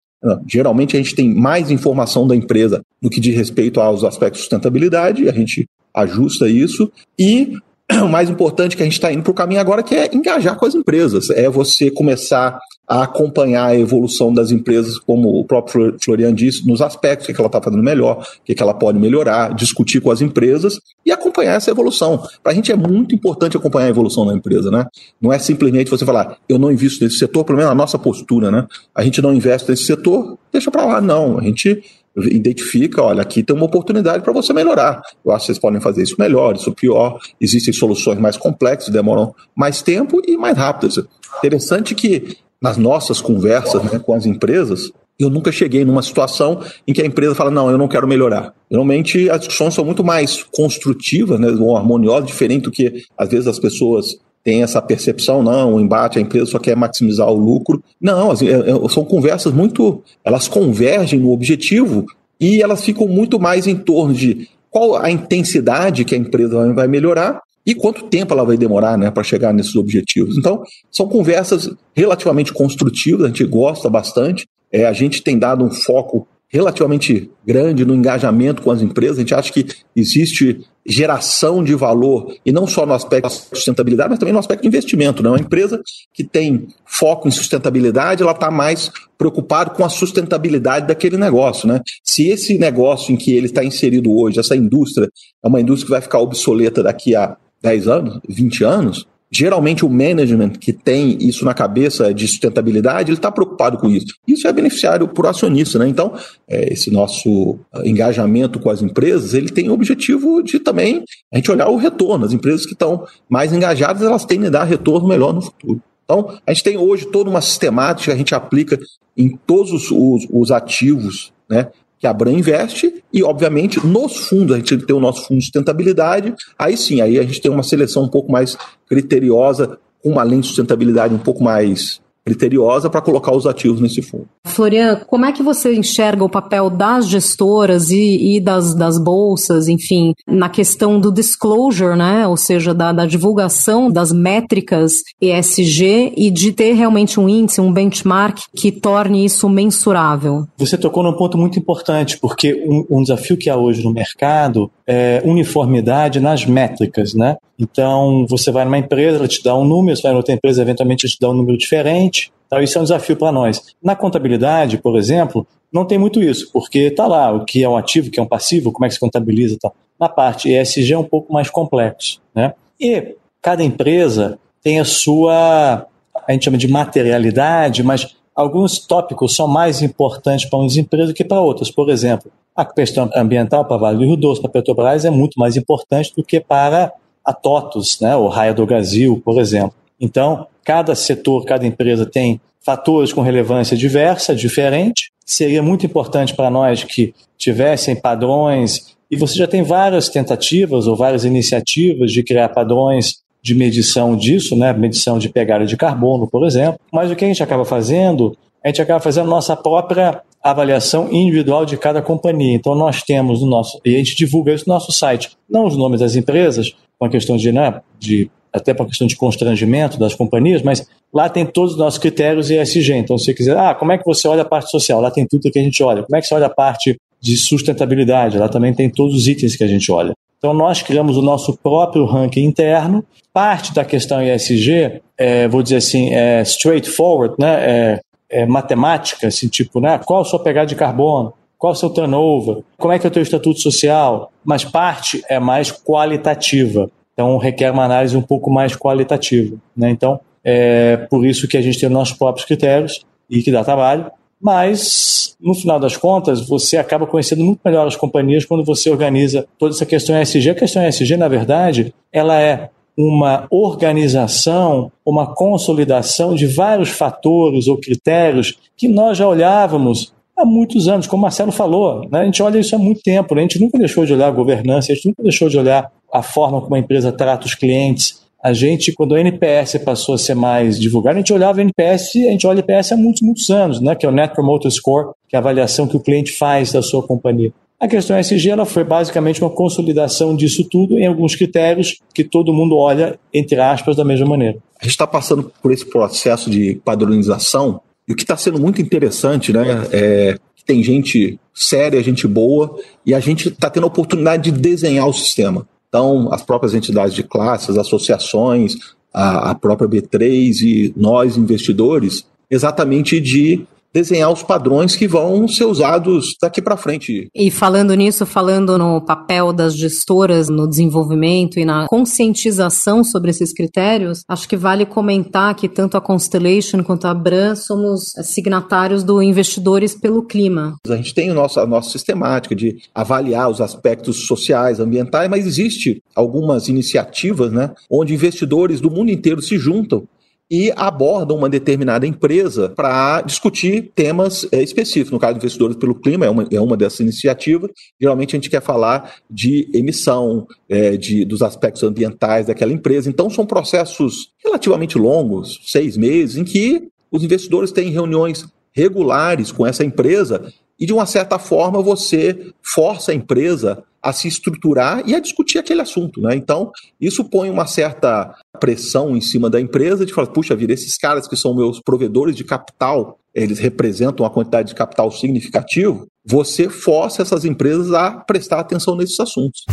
Geralmente 0.48 0.96
a 0.96 1.00
gente 1.00 1.14
tem 1.14 1.32
mais 1.32 1.70
informação 1.70 2.26
da 2.26 2.34
empresa 2.34 2.82
no 3.00 3.08
que 3.08 3.20
diz 3.20 3.36
respeito 3.36 3.80
aos 3.80 4.02
aspectos 4.02 4.40
de 4.40 4.48
sustentabilidade, 4.48 5.28
a 5.28 5.32
gente 5.32 5.64
ajusta 5.94 6.48
isso 6.48 6.90
e 7.16 7.52
o 7.90 8.08
mais 8.08 8.28
importante 8.28 8.76
que 8.76 8.82
a 8.82 8.86
gente 8.86 8.94
está 8.94 9.12
indo 9.12 9.22
para 9.22 9.30
o 9.30 9.34
caminho 9.34 9.60
agora, 9.60 9.82
que 9.82 9.94
é 9.94 10.14
engajar 10.14 10.56
com 10.56 10.66
as 10.66 10.74
empresas. 10.74 11.30
É 11.30 11.48
você 11.48 11.90
começar 11.90 12.58
a 12.86 13.02
acompanhar 13.02 13.66
a 13.66 13.78
evolução 13.78 14.32
das 14.32 14.50
empresas, 14.50 14.98
como 14.98 15.38
o 15.38 15.44
próprio 15.44 15.96
Florian 16.02 16.34
disse, 16.34 16.66
nos 16.66 16.80
aspectos, 16.80 17.28
o 17.28 17.34
que 17.34 17.40
ela 17.40 17.48
está 17.48 17.60
fazendo 17.60 17.82
melhor, 17.82 18.26
o 18.40 18.44
que 18.44 18.62
ela 18.62 18.72
pode 18.72 18.98
melhorar, 18.98 19.54
discutir 19.54 20.00
com 20.00 20.10
as 20.10 20.22
empresas 20.22 20.80
e 21.04 21.12
acompanhar 21.12 21.54
essa 21.54 21.70
evolução. 21.70 22.22
Para 22.42 22.52
a 22.52 22.54
gente 22.54 22.72
é 22.72 22.76
muito 22.76 23.14
importante 23.14 23.56
acompanhar 23.56 23.86
a 23.86 23.90
evolução 23.90 24.26
da 24.26 24.32
empresa, 24.32 24.70
né? 24.70 24.86
Não 25.20 25.32
é 25.32 25.38
simplesmente 25.38 25.90
você 25.90 26.04
falar, 26.04 26.38
eu 26.48 26.58
não 26.58 26.72
invisto 26.72 27.04
nesse 27.04 27.18
setor, 27.18 27.44
pelo 27.44 27.58
menos 27.58 27.72
a 27.72 27.74
nossa 27.74 27.98
postura, 27.98 28.50
né? 28.50 28.66
A 28.94 29.02
gente 29.02 29.20
não 29.20 29.34
investe 29.34 29.70
nesse 29.70 29.84
setor, 29.84 30.38
deixa 30.50 30.70
para 30.70 30.84
lá. 30.86 31.00
Não, 31.00 31.38
a 31.38 31.42
gente 31.42 31.82
identifica, 32.26 33.02
olha, 33.02 33.22
aqui 33.22 33.42
tem 33.42 33.54
uma 33.54 33.66
oportunidade 33.66 34.22
para 34.22 34.32
você 34.32 34.52
melhorar. 34.52 35.00
Eu 35.24 35.32
acho 35.32 35.42
que 35.42 35.46
vocês 35.46 35.58
podem 35.58 35.80
fazer 35.80 36.02
isso 36.02 36.16
melhor, 36.18 36.56
isso 36.56 36.72
pior. 36.72 37.18
Existem 37.40 37.72
soluções 37.72 38.18
mais 38.18 38.36
complexas, 38.36 38.92
demoram 38.92 39.34
mais 39.54 39.82
tempo 39.82 40.20
e 40.26 40.36
mais 40.36 40.56
rápidas. 40.56 40.98
Interessante 41.38 41.94
que 41.94 42.36
nas 42.60 42.76
nossas 42.76 43.20
conversas 43.20 43.82
né, 43.84 43.98
com 43.98 44.12
as 44.12 44.26
empresas, 44.26 44.90
eu 45.18 45.28
nunca 45.28 45.50
cheguei 45.50 45.84
numa 45.84 46.02
situação 46.02 46.60
em 46.86 46.92
que 46.92 47.02
a 47.02 47.06
empresa 47.06 47.34
fala, 47.34 47.50
não, 47.50 47.70
eu 47.70 47.78
não 47.78 47.88
quero 47.88 48.06
melhorar. 48.06 48.54
Geralmente 48.70 49.28
as 49.28 49.40
discussões 49.40 49.74
são 49.74 49.84
muito 49.84 50.04
mais 50.04 50.44
construtivas, 50.44 51.40
né, 51.40 51.48
harmoniosas, 51.48 52.26
diferente 52.26 52.64
do 52.64 52.70
que 52.70 53.04
às 53.16 53.28
vezes 53.28 53.46
as 53.46 53.58
pessoas 53.58 54.18
têm 54.48 54.62
essa 54.62 54.80
percepção, 54.80 55.42
não, 55.42 55.74
o 55.74 55.80
embate, 55.80 56.18
a 56.18 56.22
empresa 56.22 56.46
só 56.46 56.58
quer 56.58 56.74
maximizar 56.74 57.28
o 57.28 57.36
lucro. 57.36 57.84
Não, 58.00 58.32
é, 58.32 58.34
é, 58.34 58.88
são 58.88 59.04
conversas 59.04 59.52
muito. 59.52 60.02
Elas 60.24 60.48
convergem 60.48 61.20
no 61.20 61.32
objetivo 61.32 62.06
e 62.40 62.62
elas 62.62 62.82
ficam 62.82 63.06
muito 63.06 63.38
mais 63.38 63.66
em 63.66 63.76
torno 63.76 64.14
de 64.14 64.48
qual 64.70 64.96
a 64.96 65.10
intensidade 65.10 66.02
que 66.02 66.14
a 66.14 66.18
empresa 66.18 66.72
vai 66.72 66.88
melhorar 66.88 67.42
e 67.66 67.74
quanto 67.74 68.04
tempo 68.04 68.32
ela 68.32 68.42
vai 68.42 68.56
demorar 68.56 68.96
né, 68.96 69.10
para 69.10 69.22
chegar 69.22 69.52
nesses 69.52 69.76
objetivos. 69.76 70.38
Então, 70.38 70.62
são 70.90 71.06
conversas 71.06 71.70
relativamente 71.94 72.50
construtivas, 72.50 73.26
a 73.26 73.28
gente 73.28 73.44
gosta 73.44 73.90
bastante. 73.90 74.48
É, 74.72 74.86
a 74.86 74.94
gente 74.94 75.22
tem 75.22 75.38
dado 75.38 75.62
um 75.62 75.70
foco 75.70 76.26
relativamente 76.48 77.30
grande 77.46 77.84
no 77.84 77.94
engajamento 77.94 78.62
com 78.62 78.70
as 78.70 78.80
empresas. 78.80 79.18
A 79.18 79.20
gente 79.20 79.34
acha 79.34 79.52
que 79.52 79.66
existe 79.94 80.64
geração 80.88 81.62
de 81.62 81.74
valor, 81.74 82.34
e 82.46 82.50
não 82.50 82.66
só 82.66 82.86
no 82.86 82.94
aspecto 82.94 83.28
de 83.28 83.34
sustentabilidade, 83.34 84.08
mas 84.08 84.18
também 84.18 84.32
no 84.32 84.38
aspecto 84.38 84.62
de 84.62 84.68
investimento. 84.68 85.22
Né? 85.22 85.28
Uma 85.28 85.38
empresa 85.38 85.82
que 86.14 86.24
tem 86.24 86.68
foco 86.86 87.28
em 87.28 87.30
sustentabilidade, 87.30 88.22
ela 88.22 88.32
está 88.32 88.50
mais 88.50 88.90
preocupada 89.18 89.70
com 89.70 89.84
a 89.84 89.90
sustentabilidade 89.90 90.86
daquele 90.86 91.18
negócio. 91.18 91.68
Né? 91.68 91.82
Se 92.02 92.28
esse 92.28 92.56
negócio 92.56 93.12
em 93.12 93.16
que 93.16 93.32
ele 93.32 93.46
está 93.46 93.62
inserido 93.62 94.16
hoje, 94.16 94.40
essa 94.40 94.56
indústria, 94.56 95.10
é 95.44 95.46
uma 95.46 95.60
indústria 95.60 95.86
que 95.86 95.92
vai 95.92 96.00
ficar 96.00 96.20
obsoleta 96.20 96.82
daqui 96.82 97.14
a 97.14 97.36
10 97.60 97.88
anos, 97.88 98.20
20 98.26 98.64
anos, 98.64 99.06
Geralmente 99.30 99.84
o 99.84 99.90
management 99.90 100.50
que 100.52 100.72
tem 100.72 101.18
isso 101.20 101.44
na 101.44 101.52
cabeça 101.52 102.14
de 102.14 102.26
sustentabilidade, 102.26 103.10
ele 103.10 103.18
está 103.18 103.30
preocupado 103.30 103.76
com 103.76 103.88
isso. 103.88 104.14
Isso 104.26 104.48
é 104.48 104.52
beneficiário 104.52 105.06
para 105.06 105.26
o 105.26 105.28
acionista, 105.28 105.78
né? 105.78 105.86
Então, 105.86 106.14
é, 106.48 106.72
esse 106.72 106.90
nosso 106.90 107.58
ah, 107.72 107.82
engajamento 107.84 108.58
com 108.58 108.70
as 108.70 108.80
empresas, 108.80 109.34
ele 109.34 109.50
tem 109.50 109.68
o 109.68 109.74
objetivo 109.74 110.42
de 110.42 110.58
também 110.58 111.04
a 111.32 111.36
gente 111.36 111.50
olhar 111.50 111.68
o 111.68 111.76
retorno. 111.76 112.24
As 112.24 112.32
empresas 112.32 112.64
que 112.64 112.72
estão 112.72 113.04
mais 113.28 113.52
engajadas, 113.52 114.02
elas 114.02 114.24
tendem 114.24 114.48
a 114.48 114.50
dar 114.50 114.64
retorno 114.64 115.06
melhor 115.06 115.34
no 115.34 115.42
futuro. 115.42 115.82
Então, 116.04 116.38
a 116.46 116.52
gente 116.54 116.64
tem 116.64 116.78
hoje 116.78 117.06
toda 117.06 117.28
uma 117.28 117.42
sistemática 117.42 118.14
a 118.14 118.16
gente 118.16 118.34
aplica 118.34 118.78
em 119.14 119.36
todos 119.46 119.72
os, 119.72 119.90
os, 119.90 120.26
os 120.30 120.50
ativos 120.50 121.34
né, 121.50 121.68
que 121.98 122.06
a 122.06 122.12
Bran 122.12 122.32
investe, 122.32 123.02
e, 123.12 123.22
obviamente, 123.22 123.84
nos 123.84 124.28
fundos, 124.28 124.54
a 124.54 124.58
gente 124.58 124.78
tem 124.78 124.94
o 124.94 125.00
nosso 125.00 125.26
fundo 125.26 125.38
de 125.38 125.44
sustentabilidade, 125.44 126.34
aí 126.58 126.76
sim, 126.76 127.00
aí 127.00 127.18
a 127.18 127.22
gente 127.22 127.40
tem 127.40 127.50
uma 127.50 127.62
seleção 127.62 128.04
um 128.04 128.08
pouco 128.08 128.30
mais 128.30 128.56
criteriosa, 128.88 129.78
com 130.02 130.10
uma 130.10 130.22
lente 130.22 130.42
de 130.42 130.48
sustentabilidade 130.48 131.12
um 131.14 131.18
pouco 131.18 131.42
mais 131.42 132.00
criteriosa 132.28 132.90
para 132.90 133.00
colocar 133.00 133.34
os 133.34 133.46
ativos 133.46 133.80
nesse 133.80 134.02
fundo. 134.02 134.26
Florian, 134.44 135.00
como 135.06 135.24
é 135.24 135.32
que 135.32 135.42
você 135.42 135.74
enxerga 135.74 136.22
o 136.22 136.28
papel 136.28 136.68
das 136.68 137.08
gestoras 137.08 137.90
e, 137.90 138.36
e 138.36 138.40
das, 138.40 138.74
das 138.74 138.98
bolsas, 139.02 139.66
enfim, 139.66 140.12
na 140.26 140.50
questão 140.50 141.00
do 141.00 141.10
disclosure, 141.10 141.96
né? 141.96 142.26
Ou 142.26 142.36
seja, 142.36 142.74
da, 142.74 142.92
da 142.92 143.06
divulgação 143.06 143.90
das 143.90 144.12
métricas 144.12 145.02
ESG 145.20 146.12
e 146.16 146.30
de 146.30 146.52
ter 146.52 146.74
realmente 146.74 147.18
um 147.18 147.28
índice, 147.28 147.60
um 147.60 147.72
benchmark 147.72 148.40
que 148.54 148.70
torne 148.70 149.24
isso 149.24 149.48
mensurável? 149.48 150.46
Você 150.58 150.76
tocou 150.76 151.02
num 151.02 151.14
ponto 151.14 151.38
muito 151.38 151.58
importante, 151.58 152.18
porque 152.18 152.54
um, 152.66 152.98
um 152.98 153.02
desafio 153.02 153.38
que 153.38 153.48
há 153.48 153.56
hoje 153.56 153.82
no 153.82 153.92
mercado 153.92 154.70
é 154.86 155.22
uniformidade 155.24 156.20
nas 156.20 156.44
métricas, 156.44 157.14
né? 157.14 157.36
Então, 157.58 158.24
você 158.28 158.52
vai 158.52 158.64
numa 158.64 158.78
empresa, 158.78 159.18
ela 159.18 159.28
te 159.28 159.42
dá 159.42 159.56
um 159.56 159.64
número, 159.64 159.96
você 159.96 160.02
vai 160.02 160.12
em 160.12 160.16
outra 160.16 160.34
empresa, 160.34 160.62
eventualmente 160.62 161.08
te 161.08 161.16
dá 161.20 161.28
um 161.30 161.34
número 161.34 161.58
diferente. 161.58 162.30
Então, 162.46 162.62
isso 162.62 162.78
é 162.78 162.80
um 162.80 162.84
desafio 162.84 163.16
para 163.16 163.32
nós. 163.32 163.62
Na 163.82 163.96
contabilidade, 163.96 164.78
por 164.78 164.96
exemplo, 164.96 165.46
não 165.72 165.84
tem 165.84 165.98
muito 165.98 166.22
isso, 166.22 166.50
porque 166.52 166.78
está 166.78 167.06
lá 167.06 167.32
o 167.32 167.44
que 167.44 167.62
é 167.62 167.68
um 167.68 167.76
ativo, 167.76 168.08
o 168.08 168.10
que 168.10 168.20
é 168.20 168.22
um 168.22 168.28
passivo, 168.28 168.72
como 168.72 168.86
é 168.86 168.88
que 168.88 168.94
se 168.94 169.00
contabiliza 169.00 169.54
e 169.54 169.58
tal. 169.58 169.74
Na 169.98 170.08
parte 170.08 170.50
ESG 170.50 170.92
é 170.92 170.98
um 170.98 171.04
pouco 171.04 171.32
mais 171.32 171.50
complexo, 171.50 172.20
né? 172.34 172.54
E 172.80 173.16
cada 173.42 173.64
empresa 173.64 174.38
tem 174.62 174.78
a 174.78 174.84
sua, 174.84 175.86
a 176.26 176.32
gente 176.32 176.44
chama 176.44 176.56
de 176.56 176.68
materialidade, 176.68 177.82
mas 177.82 178.16
alguns 178.34 178.78
tópicos 178.78 179.34
são 179.34 179.48
mais 179.48 179.82
importantes 179.82 180.48
para 180.48 180.58
umas 180.58 180.76
empresas 180.76 181.08
do 181.08 181.14
que 181.14 181.24
para 181.24 181.40
outras. 181.40 181.70
Por 181.70 181.90
exemplo, 181.90 182.30
a 182.54 182.64
questão 182.64 183.10
ambiental 183.14 183.64
para 183.64 183.76
Vale 183.76 183.98
do 183.98 184.04
Rio 184.04 184.16
Doce, 184.16 184.40
para 184.40 184.50
Petrobras, 184.50 185.04
é 185.04 185.10
muito 185.10 185.38
mais 185.38 185.56
importante 185.56 186.12
do 186.16 186.24
que 186.24 186.40
para 186.40 186.92
a 187.28 187.32
TOTUS, 187.34 188.00
né, 188.00 188.16
o 188.16 188.26
Raia 188.26 188.54
do 188.54 188.64
Brasil, 188.64 189.20
por 189.22 189.38
exemplo. 189.38 189.74
Então, 190.00 190.46
cada 190.64 190.94
setor, 190.94 191.44
cada 191.44 191.66
empresa 191.66 192.06
tem 192.06 192.40
fatores 192.64 193.12
com 193.12 193.20
relevância 193.20 193.76
diversa, 193.76 194.34
diferente. 194.34 195.12
Seria 195.26 195.62
muito 195.62 195.84
importante 195.84 196.34
para 196.34 196.48
nós 196.48 196.84
que 196.84 197.12
tivessem 197.36 197.94
padrões, 197.94 198.96
e 199.10 199.16
você 199.16 199.36
já 199.36 199.46
tem 199.46 199.62
várias 199.62 200.08
tentativas 200.08 200.86
ou 200.86 200.96
várias 200.96 201.26
iniciativas 201.26 202.12
de 202.12 202.22
criar 202.22 202.48
padrões 202.48 203.18
de 203.42 203.54
medição 203.54 204.16
disso, 204.16 204.56
né? 204.56 204.72
medição 204.72 205.18
de 205.18 205.28
pegada 205.28 205.66
de 205.66 205.76
carbono, 205.76 206.26
por 206.26 206.46
exemplo. 206.46 206.80
Mas 206.90 207.10
o 207.10 207.16
que 207.16 207.26
a 207.26 207.28
gente 207.28 207.42
acaba 207.42 207.66
fazendo, 207.66 208.34
a 208.64 208.68
gente 208.68 208.80
acaba 208.80 209.00
fazendo 209.00 209.28
nossa 209.28 209.54
própria 209.54 210.22
avaliação 210.42 211.12
individual 211.12 211.66
de 211.66 211.76
cada 211.76 212.00
companhia. 212.00 212.56
Então 212.56 212.74
nós 212.74 213.02
temos 213.02 213.42
no 213.42 213.46
nosso, 213.46 213.78
e 213.84 213.94
a 213.94 213.98
gente 213.98 214.16
divulga 214.16 214.54
isso 214.54 214.64
no 214.66 214.72
nosso 214.72 214.92
site, 214.92 215.30
não 215.48 215.66
os 215.66 215.76
nomes 215.76 216.00
das 216.00 216.16
empresas, 216.16 216.74
com 216.98 217.06
a 217.06 217.08
questão 217.08 217.36
de, 217.36 217.52
né, 217.52 217.80
de 217.98 218.30
até 218.52 218.74
para 218.74 218.86
questão 218.86 219.06
de 219.06 219.16
constrangimento 219.16 219.98
das 219.98 220.14
companhias, 220.14 220.62
mas 220.62 220.86
lá 221.12 221.28
tem 221.28 221.44
todos 221.46 221.72
os 221.72 221.78
nossos 221.78 221.98
critérios 221.98 222.50
ESG. 222.50 222.94
Então, 222.94 223.16
se 223.18 223.26
você 223.26 223.34
quiser, 223.34 223.56
ah, 223.56 223.74
como 223.74 223.92
é 223.92 223.98
que 223.98 224.04
você 224.04 224.26
olha 224.26 224.42
a 224.42 224.44
parte 224.44 224.70
social? 224.70 225.00
Lá 225.00 225.10
tem 225.10 225.26
tudo 225.26 225.50
que 225.50 225.58
a 225.58 225.62
gente 225.62 225.82
olha. 225.82 226.02
Como 226.02 226.16
é 226.16 226.20
que 226.20 226.26
você 226.26 226.34
olha 226.34 226.46
a 226.46 226.50
parte 226.50 226.96
de 227.20 227.36
sustentabilidade? 227.36 228.38
Lá 228.38 228.48
também 228.48 228.74
tem 228.74 228.88
todos 228.90 229.14
os 229.14 229.28
itens 229.28 229.56
que 229.56 229.64
a 229.64 229.68
gente 229.68 229.90
olha. 229.92 230.12
Então, 230.38 230.54
nós 230.54 230.82
criamos 230.82 231.16
o 231.16 231.22
nosso 231.22 231.56
próprio 231.56 232.04
ranking 232.04 232.44
interno. 232.44 233.04
Parte 233.32 233.74
da 233.74 233.84
questão 233.84 234.22
ESG, 234.22 235.00
é, 235.16 235.48
vou 235.48 235.62
dizer 235.62 235.76
assim, 235.76 236.14
é 236.14 236.42
straightforward, 236.42 237.34
né? 237.38 237.54
É, 237.60 238.00
é 238.30 238.46
matemática, 238.46 239.28
assim, 239.28 239.48
tipo, 239.48 239.80
né? 239.80 239.98
qual 240.04 240.20
a 240.20 240.24
sua 240.24 240.38
pegada 240.38 240.66
de 240.66 240.74
carbono? 240.74 241.32
Qual 241.58 241.72
o 241.72 241.76
seu 241.76 241.90
turnover? 241.90 242.62
Como 242.76 242.92
é 242.92 242.98
que 242.98 243.06
é 243.06 243.10
o 243.10 243.12
teu 243.12 243.22
estatuto 243.22 243.60
social? 243.60 244.30
Mas 244.44 244.64
parte 244.64 245.22
é 245.28 245.40
mais 245.40 245.72
qualitativa. 245.72 246.88
Então, 247.12 247.36
requer 247.36 247.72
uma 247.72 247.84
análise 247.84 248.16
um 248.16 248.22
pouco 248.22 248.48
mais 248.48 248.76
qualitativa. 248.76 249.56
Né? 249.76 249.90
Então, 249.90 250.20
é 250.44 250.96
por 250.96 251.26
isso 251.26 251.48
que 251.48 251.56
a 251.56 251.60
gente 251.60 251.80
tem 251.80 251.88
nossos 251.88 252.16
próprios 252.16 252.46
critérios 252.46 253.04
e 253.28 253.42
que 253.42 253.50
dá 253.50 253.64
trabalho. 253.64 254.08
Mas, 254.40 255.36
no 255.40 255.52
final 255.52 255.80
das 255.80 255.96
contas, 255.96 256.46
você 256.46 256.76
acaba 256.76 257.08
conhecendo 257.08 257.44
muito 257.44 257.58
melhor 257.64 257.88
as 257.88 257.96
companhias 257.96 258.44
quando 258.44 258.64
você 258.64 258.88
organiza 258.88 259.44
toda 259.58 259.74
essa 259.74 259.84
questão 259.84 260.20
ESG. 260.20 260.50
A 260.50 260.54
questão 260.54 260.86
ESG, 260.86 261.16
na 261.16 261.26
verdade, 261.26 261.92
ela 262.12 262.40
é 262.40 262.70
uma 262.96 263.48
organização, 263.50 264.92
uma 265.04 265.34
consolidação 265.34 266.34
de 266.34 266.46
vários 266.46 266.90
fatores 266.90 267.66
ou 267.66 267.78
critérios 267.78 268.58
que 268.76 268.86
nós 268.86 269.18
já 269.18 269.28
olhávamos 269.28 270.12
há 270.38 270.44
muitos 270.44 270.88
anos, 270.88 271.06
como 271.06 271.20
o 271.20 271.22
Marcelo 271.22 271.50
falou. 271.50 272.08
Né? 272.10 272.20
A 272.20 272.24
gente 272.24 272.42
olha 272.42 272.58
isso 272.58 272.74
há 272.74 272.78
muito 272.78 273.02
tempo, 273.02 273.34
né? 273.34 273.40
a 273.40 273.42
gente 273.42 273.60
nunca 273.60 273.78
deixou 273.78 274.06
de 274.06 274.12
olhar 274.12 274.28
a 274.28 274.30
governança, 274.30 274.92
a 274.92 274.94
gente 274.94 275.06
nunca 275.06 275.22
deixou 275.22 275.48
de 275.48 275.58
olhar 275.58 275.90
a 276.12 276.22
forma 276.22 276.60
como 276.60 276.74
a 276.74 276.78
empresa 276.78 277.10
trata 277.10 277.46
os 277.46 277.54
clientes. 277.54 278.22
A 278.42 278.52
gente, 278.52 278.92
quando 278.92 279.12
o 279.12 279.18
NPS 279.18 279.78
passou 279.84 280.14
a 280.14 280.18
ser 280.18 280.34
mais 280.34 280.78
divulgado, 280.78 281.16
a 281.16 281.20
gente 281.20 281.32
olhava 281.32 281.58
o 281.58 281.60
NPS, 281.60 282.16
a 282.16 282.30
gente 282.30 282.46
olha 282.46 282.58
o 282.58 282.60
NPS 282.60 282.92
há 282.92 282.96
muitos, 282.96 283.20
muitos 283.22 283.50
anos, 283.50 283.80
né? 283.80 283.96
que 283.96 284.06
é 284.06 284.08
o 284.08 284.12
Net 284.12 284.32
Promoter 284.32 284.70
Score, 284.70 285.10
que 285.28 285.34
é 285.34 285.38
a 285.38 285.40
avaliação 285.40 285.88
que 285.88 285.96
o 285.96 286.00
cliente 286.00 286.32
faz 286.32 286.72
da 286.72 286.80
sua 286.80 287.02
companhia. 287.02 287.52
A 287.80 287.86
questão 287.86 288.18
SG 288.18 288.50
ela 288.50 288.64
foi 288.64 288.82
basicamente 288.82 289.40
uma 289.40 289.50
consolidação 289.50 290.34
disso 290.34 290.64
tudo 290.68 290.98
em 290.98 291.06
alguns 291.06 291.36
critérios 291.36 292.00
que 292.12 292.24
todo 292.24 292.52
mundo 292.52 292.76
olha, 292.76 293.18
entre 293.32 293.60
aspas, 293.60 293.94
da 293.94 294.04
mesma 294.04 294.26
maneira. 294.26 294.58
A 294.80 294.84
gente 294.84 294.92
está 294.92 295.06
passando 295.06 295.52
por 295.62 295.72
esse 295.72 295.86
processo 295.86 296.50
de 296.50 296.80
padronização 296.84 297.80
e 298.08 298.12
o 298.12 298.16
que 298.16 298.22
está 298.22 298.36
sendo 298.36 298.58
muito 298.58 298.80
interessante 298.80 299.52
né, 299.52 299.86
é 299.92 300.38
tem 300.68 300.82
gente 300.82 301.40
séria, 301.54 302.02
gente 302.02 302.28
boa 302.28 302.78
e 303.04 303.14
a 303.14 303.20
gente 303.20 303.48
está 303.48 303.70
tendo 303.70 303.84
a 303.84 303.86
oportunidade 303.86 304.50
de 304.50 304.60
desenhar 304.60 305.08
o 305.08 305.14
sistema. 305.14 305.66
Então, 305.88 306.28
as 306.30 306.42
próprias 306.42 306.74
entidades 306.74 307.14
de 307.14 307.22
classe, 307.22 307.70
as 307.70 307.78
associações, 307.78 308.76
a, 309.12 309.50
a 309.50 309.54
própria 309.54 309.88
B3 309.88 310.60
e 310.60 310.92
nós, 310.94 311.38
investidores, 311.38 312.26
exatamente 312.50 313.18
de 313.18 313.66
desenhar 313.92 314.32
os 314.32 314.42
padrões 314.42 314.94
que 314.94 315.08
vão 315.08 315.48
ser 315.48 315.64
usados 315.64 316.36
daqui 316.40 316.60
para 316.60 316.76
frente. 316.76 317.28
E 317.34 317.50
falando 317.50 317.94
nisso, 317.94 318.26
falando 318.26 318.78
no 318.78 319.00
papel 319.00 319.52
das 319.52 319.76
gestoras 319.76 320.48
no 320.48 320.68
desenvolvimento 320.68 321.58
e 321.58 321.64
na 321.64 321.86
conscientização 321.86 323.02
sobre 323.02 323.30
esses 323.30 323.52
critérios, 323.52 324.22
acho 324.28 324.48
que 324.48 324.56
vale 324.56 324.84
comentar 324.86 325.54
que 325.54 325.68
tanto 325.68 325.96
a 325.96 326.00
Constellation 326.00 326.82
quanto 326.82 327.06
a 327.06 327.14
Bran 327.14 327.54
somos 327.54 328.12
signatários 328.22 329.02
do 329.02 329.22
Investidores 329.22 329.94
pelo 329.94 330.22
Clima. 330.22 330.76
A 330.86 330.96
gente 330.96 331.14
tem 331.14 331.30
o 331.30 331.34
nosso, 331.34 331.60
a 331.60 331.66
nossa 331.66 331.90
sistemática 331.90 332.54
de 332.54 332.76
avaliar 332.94 333.50
os 333.50 333.60
aspectos 333.60 334.26
sociais, 334.26 334.80
ambientais, 334.80 335.28
mas 335.28 335.46
existe 335.46 336.02
algumas 336.14 336.68
iniciativas 336.68 337.52
né, 337.52 337.72
onde 337.90 338.14
investidores 338.14 338.80
do 338.80 338.90
mundo 338.90 339.10
inteiro 339.10 339.40
se 339.40 339.58
juntam 339.58 340.06
e 340.50 340.72
abordam 340.76 341.36
uma 341.36 341.48
determinada 341.48 342.06
empresa 342.06 342.70
para 342.70 343.20
discutir 343.20 343.92
temas 343.94 344.48
é, 344.50 344.62
específicos. 344.62 345.12
No 345.12 345.18
caso, 345.18 345.36
Investidores 345.36 345.76
pelo 345.76 345.94
Clima 345.94 346.24
é 346.24 346.30
uma, 346.30 346.46
é 346.50 346.60
uma 346.60 346.76
dessas 346.76 347.00
iniciativas. 347.00 347.70
Geralmente 348.00 348.34
a 348.34 348.38
gente 348.38 348.48
quer 348.50 348.62
falar 348.62 349.16
de 349.30 349.68
emissão, 349.74 350.46
é, 350.68 350.96
de, 350.96 351.24
dos 351.24 351.42
aspectos 351.42 351.82
ambientais 351.82 352.46
daquela 352.46 352.72
empresa. 352.72 353.10
Então, 353.10 353.28
são 353.28 353.44
processos 353.44 354.30
relativamente 354.42 354.96
longos, 354.96 355.60
seis 355.66 355.96
meses, 355.96 356.36
em 356.36 356.44
que 356.44 356.88
os 357.10 357.22
investidores 357.22 357.70
têm 357.70 357.90
reuniões 357.90 358.46
regulares 358.72 359.52
com 359.52 359.66
essa 359.66 359.84
empresa 359.84 360.52
e, 360.78 360.86
de 360.86 360.92
uma 360.92 361.06
certa 361.06 361.38
forma, 361.38 361.82
você 361.82 362.52
força 362.62 363.12
a 363.12 363.14
empresa 363.14 363.82
a 364.02 364.12
se 364.12 364.28
estruturar 364.28 365.02
e 365.06 365.14
a 365.14 365.20
discutir 365.20 365.58
aquele 365.58 365.82
assunto. 365.82 366.20
Né? 366.20 366.36
Então, 366.36 366.70
isso 367.00 367.24
põe 367.24 367.50
uma 367.50 367.66
certa 367.66 368.34
pressão 368.60 369.16
em 369.16 369.20
cima 369.20 369.50
da 369.50 369.60
empresa 369.60 370.06
de 370.06 370.14
falar, 370.14 370.28
puxa 370.28 370.54
vida, 370.54 370.72
esses 370.72 370.96
caras 370.96 371.26
que 371.26 371.36
são 371.36 371.54
meus 371.54 371.80
provedores 371.80 372.36
de 372.36 372.44
capital, 372.44 373.18
eles 373.34 373.58
representam 373.58 374.24
uma 374.24 374.30
quantidade 374.30 374.68
de 374.68 374.74
capital 374.74 375.10
significativo, 375.10 376.06
você 376.24 376.68
força 376.68 377.22
essas 377.22 377.44
empresas 377.44 377.92
a 377.92 378.12
prestar 378.12 378.60
atenção 378.60 378.96
nesses 378.96 379.18
assuntos. 379.18 379.64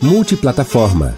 Multiplataforma. 0.00 1.16